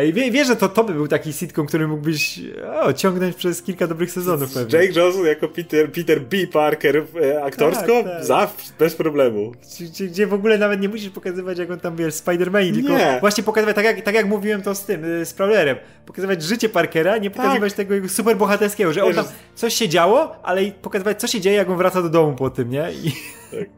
I 0.00 0.12
wie, 0.12 0.30
wiesz, 0.30 0.48
że 0.48 0.56
to, 0.56 0.68
to 0.68 0.84
by 0.84 0.92
był 0.92 1.08
taki 1.08 1.32
sitcom, 1.32 1.66
który 1.66 1.88
mógłbyś 1.88 2.40
o, 2.82 2.92
ciągnąć 2.92 3.36
przez 3.36 3.62
kilka 3.62 3.86
dobrych 3.86 4.10
sezonów 4.10 4.54
pewnie. 4.54 4.78
Jake 4.78 5.00
Johnson 5.00 5.26
jako 5.26 5.48
Peter, 5.48 5.92
Peter 5.92 6.20
B. 6.20 6.36
Parker 6.52 7.04
e, 7.22 7.44
aktorsko? 7.44 8.02
Tak, 8.02 8.12
tak. 8.12 8.24
Zawsze, 8.24 8.72
bez 8.78 8.94
problemu. 8.94 9.52
Gdzie, 9.62 10.06
gdzie 10.06 10.26
w 10.26 10.34
ogóle 10.34 10.58
nawet 10.58 10.80
nie 10.80 10.88
musisz 10.88 11.10
pokazywać, 11.10 11.58
jak 11.58 11.70
on 11.70 11.80
tam, 11.80 11.96
wiesz, 11.96 12.14
Spider-Man, 12.14 12.74
tylko 12.74 12.98
nie. 12.98 13.16
właśnie 13.20 13.44
pokazywać, 13.44 13.76
tak 13.76 13.84
jak, 13.84 14.00
tak 14.00 14.14
jak 14.14 14.26
mówiłem 14.26 14.62
to 14.62 14.74
z 14.74 14.84
tym, 14.84 15.04
e, 15.04 15.24
z 15.24 15.34
Prowlerem, 15.34 15.76
pokazywać 16.06 16.42
życie 16.42 16.68
Parkera, 16.68 17.18
nie 17.18 17.30
pokazywać 17.30 17.72
tak. 17.72 17.76
tego 17.76 17.94
jego 17.94 18.08
super 18.08 18.36
bohaterskiego, 18.36 18.92
że 18.92 19.04
on 19.04 19.14
tam 19.14 19.24
coś 19.54 19.74
się 19.74 19.88
działo, 19.88 20.36
ale 20.42 20.62
pokazywać, 20.70 21.20
co 21.20 21.26
się 21.26 21.40
dzieje, 21.40 21.56
jak 21.56 21.70
on 21.70 21.76
wraca 21.76 22.02
do 22.02 22.08
domu 22.08 22.36
po 22.36 22.50
tym, 22.50 22.70
nie? 22.70 22.92
I... 22.92 23.12
Tak. 23.50 23.68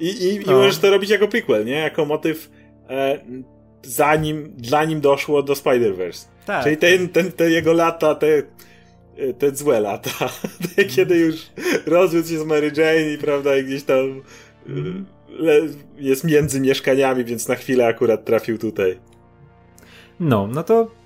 I, 0.00 0.06
i, 0.06 0.34
i 0.34 0.46
no. 0.46 0.52
możesz 0.52 0.78
to 0.78 0.90
robić 0.90 1.10
jako 1.10 1.28
prequel, 1.28 1.64
nie? 1.64 1.78
Jako 1.78 2.04
motyw 2.04 2.50
e, 2.90 3.18
zanim 3.82 4.52
dla 4.56 4.84
nim 4.84 5.00
doszło 5.00 5.42
do 5.42 5.52
Spider-Verse. 5.52 6.26
Tak. 6.46 6.64
Czyli 6.64 6.76
ten, 6.76 7.08
ten, 7.08 7.32
te 7.32 7.50
jego 7.50 7.72
lata, 7.72 8.14
te, 8.14 8.42
te 9.38 9.56
złe 9.56 9.80
lata, 9.80 10.10
te, 10.76 10.84
kiedy 10.84 11.18
już 11.18 11.36
rozwiódł 11.86 12.28
się 12.28 12.38
z 12.38 12.44
Mary 12.44 12.72
Jane 12.76 13.12
i 13.12 13.18
prawda, 13.18 13.56
i 13.56 13.64
gdzieś 13.64 13.82
tam 13.82 14.22
mm. 14.66 15.06
le, 15.28 15.60
jest 15.96 16.24
między 16.24 16.60
mieszkaniami, 16.60 17.24
więc 17.24 17.48
na 17.48 17.54
chwilę 17.54 17.86
akurat 17.86 18.24
trafił 18.24 18.58
tutaj. 18.58 18.98
No, 20.20 20.46
no 20.46 20.62
to 20.62 21.01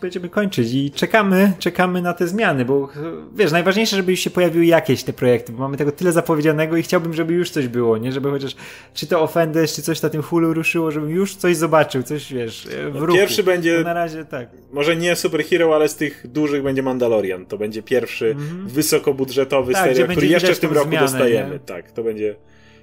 będziemy 0.00 0.28
kończyć 0.28 0.74
i 0.74 0.90
czekamy, 0.90 1.52
czekamy 1.58 2.02
na 2.02 2.12
te 2.12 2.26
zmiany, 2.26 2.64
bo 2.64 2.88
wiesz, 3.36 3.52
najważniejsze, 3.52 3.96
żeby 3.96 4.10
już 4.10 4.20
się 4.20 4.30
pojawiły 4.30 4.66
jakieś 4.66 5.02
te 5.02 5.12
projekty, 5.12 5.52
bo 5.52 5.58
mamy 5.58 5.76
tego 5.76 5.92
tyle 5.92 6.12
zapowiedzianego 6.12 6.76
i 6.76 6.82
chciałbym, 6.82 7.14
żeby 7.14 7.34
już 7.34 7.50
coś 7.50 7.68
było, 7.68 7.98
nie? 7.98 8.12
Żeby 8.12 8.30
chociaż 8.30 8.56
czy 8.94 9.06
to 9.06 9.22
Offenders, 9.22 9.76
czy 9.76 9.82
coś 9.82 10.02
na 10.02 10.08
tym 10.08 10.22
Hulu 10.22 10.54
ruszyło, 10.54 10.90
żebym 10.90 11.10
już 11.10 11.34
coś 11.34 11.56
zobaczył, 11.56 12.02
coś, 12.02 12.32
wiesz, 12.32 12.68
w 12.90 12.94
no, 12.94 13.06
ruchu. 13.06 13.18
Pierwszy 13.18 13.42
będzie, 13.42 13.84
na 13.84 13.94
razie 13.94 14.24
tak. 14.24 14.48
Może 14.72 14.96
nie 14.96 15.16
superhero, 15.16 15.74
ale 15.74 15.88
z 15.88 15.96
tych 15.96 16.26
dużych 16.26 16.62
będzie 16.62 16.82
Mandalorian. 16.82 17.46
To 17.46 17.58
będzie 17.58 17.82
pierwszy 17.82 18.34
mm-hmm. 18.34 18.66
wysokobudżetowy 18.66 19.72
tak, 19.72 19.88
serial, 19.88 20.08
który 20.08 20.26
jeszcze 20.26 20.54
w 20.54 20.58
tym 20.58 20.72
roku 20.72 20.88
zmianę, 20.88 21.06
dostajemy. 21.06 21.52
Nie? 21.52 21.58
Tak, 21.58 21.92
to 21.92 22.02
będzie 22.02 22.36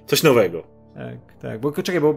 coś 0.07 0.23
nowego. 0.23 0.74
Tak, 0.95 1.41
tak. 1.41 1.59
Bo 1.59 1.71
czekaj, 1.71 2.01
bo 2.01 2.13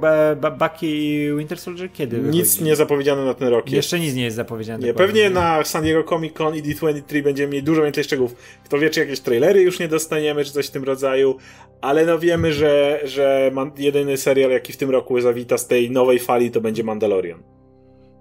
Bucky 0.58 0.86
i 0.86 1.36
Winter 1.36 1.58
Soldier 1.58 1.92
kiedy 1.92 2.18
Nic 2.18 2.50
wychodzi? 2.50 2.64
nie 2.64 2.76
zapowiedziane 2.76 3.24
na 3.24 3.34
ten 3.34 3.48
rok. 3.48 3.70
Jeszcze 3.70 4.00
nic 4.00 4.14
nie 4.14 4.24
jest 4.24 4.36
zapowiedziane. 4.36 4.86
Nie, 4.86 4.94
pewnie 4.94 5.30
na 5.30 5.64
San 5.64 5.82
Diego 5.82 6.04
Comic 6.04 6.34
Con 6.34 6.56
i 6.56 6.62
D23 6.62 7.22
będziemy 7.22 7.52
mieli 7.52 7.64
dużo 7.64 7.82
więcej 7.82 8.04
szczegółów. 8.04 8.34
Kto 8.64 8.78
wie, 8.78 8.90
czy 8.90 9.00
jakieś 9.00 9.20
trailery 9.20 9.62
już 9.62 9.78
nie 9.78 9.88
dostaniemy, 9.88 10.44
czy 10.44 10.52
coś 10.52 10.66
w 10.66 10.70
tym 10.70 10.84
rodzaju, 10.84 11.36
ale 11.80 12.06
no 12.06 12.18
wiemy, 12.18 12.52
że, 12.52 13.00
że 13.04 13.50
jedyny 13.78 14.16
serial, 14.16 14.50
jaki 14.50 14.72
w 14.72 14.76
tym 14.76 14.90
roku 14.90 15.20
zawita 15.20 15.58
z 15.58 15.66
tej 15.66 15.90
nowej 15.90 16.18
fali, 16.18 16.50
to 16.50 16.60
będzie 16.60 16.84
Mandalorian. 16.84 17.42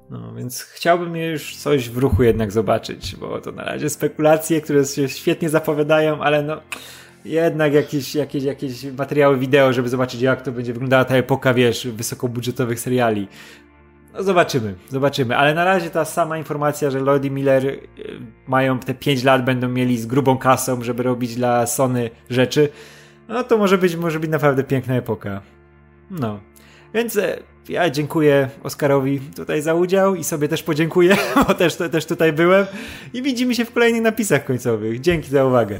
No, 0.09 0.33
więc 0.35 0.61
chciałbym 0.61 1.15
już 1.15 1.55
coś 1.55 1.89
w 1.89 1.97
ruchu 1.97 2.23
jednak 2.23 2.51
zobaczyć, 2.51 3.15
bo 3.15 3.41
to 3.41 3.51
na 3.51 3.63
razie 3.63 3.89
spekulacje, 3.89 4.61
które 4.61 4.85
się 4.85 5.09
świetnie 5.09 5.49
zapowiadają, 5.49 6.21
ale 6.21 6.43
no 6.43 6.61
jednak 7.27 7.73
jakieś, 7.73 8.15
jakieś, 8.15 8.43
jakieś 8.43 8.83
materiały 8.83 9.37
wideo, 9.37 9.73
żeby 9.73 9.89
zobaczyć 9.89 10.21
jak 10.21 10.41
to 10.41 10.51
będzie 10.51 10.73
wyglądała 10.73 11.05
ta 11.05 11.15
epoka, 11.15 11.53
wiesz, 11.53 11.87
wysokobudżetowych 11.87 12.79
seriali. 12.79 13.27
No 14.13 14.23
zobaczymy, 14.23 14.75
zobaczymy, 14.89 15.37
ale 15.37 15.53
na 15.53 15.65
razie 15.65 15.89
ta 15.89 16.05
sama 16.05 16.37
informacja, 16.37 16.91
że 16.91 16.99
Lloyd 16.99 17.25
i 17.25 17.31
Miller 17.31 17.65
y, 17.65 17.79
mają 18.47 18.79
te 18.79 18.93
5 18.93 19.23
lat, 19.23 19.45
będą 19.45 19.69
mieli 19.69 19.97
z 19.97 20.05
grubą 20.05 20.37
kasą, 20.37 20.83
żeby 20.83 21.03
robić 21.03 21.35
dla 21.35 21.67
Sony 21.67 22.09
rzeczy, 22.29 22.69
no 23.27 23.43
to 23.43 23.57
może 23.57 23.77
być, 23.77 23.95
może 23.95 24.19
być 24.19 24.31
naprawdę 24.31 24.63
piękna 24.63 24.95
epoka. 24.95 25.41
No, 26.11 26.39
więc 26.93 27.17
e, 27.17 27.39
ja 27.69 27.89
dziękuję 27.89 28.49
Oskarowi 28.63 29.19
tutaj 29.19 29.61
za 29.61 29.73
udział 29.73 30.15
i 30.15 30.23
sobie 30.23 30.47
też 30.47 30.63
podziękuję, 30.63 31.17
bo 31.47 31.53
też, 31.53 31.75
też 31.75 32.05
tutaj 32.05 32.33
byłem 32.33 32.65
i 33.13 33.21
widzimy 33.21 33.55
się 33.55 33.65
w 33.65 33.71
kolejnych 33.71 34.01
napisach 34.01 34.45
końcowych. 34.45 35.01
Dzięki 35.01 35.29
za 35.29 35.45
uwagę. 35.45 35.79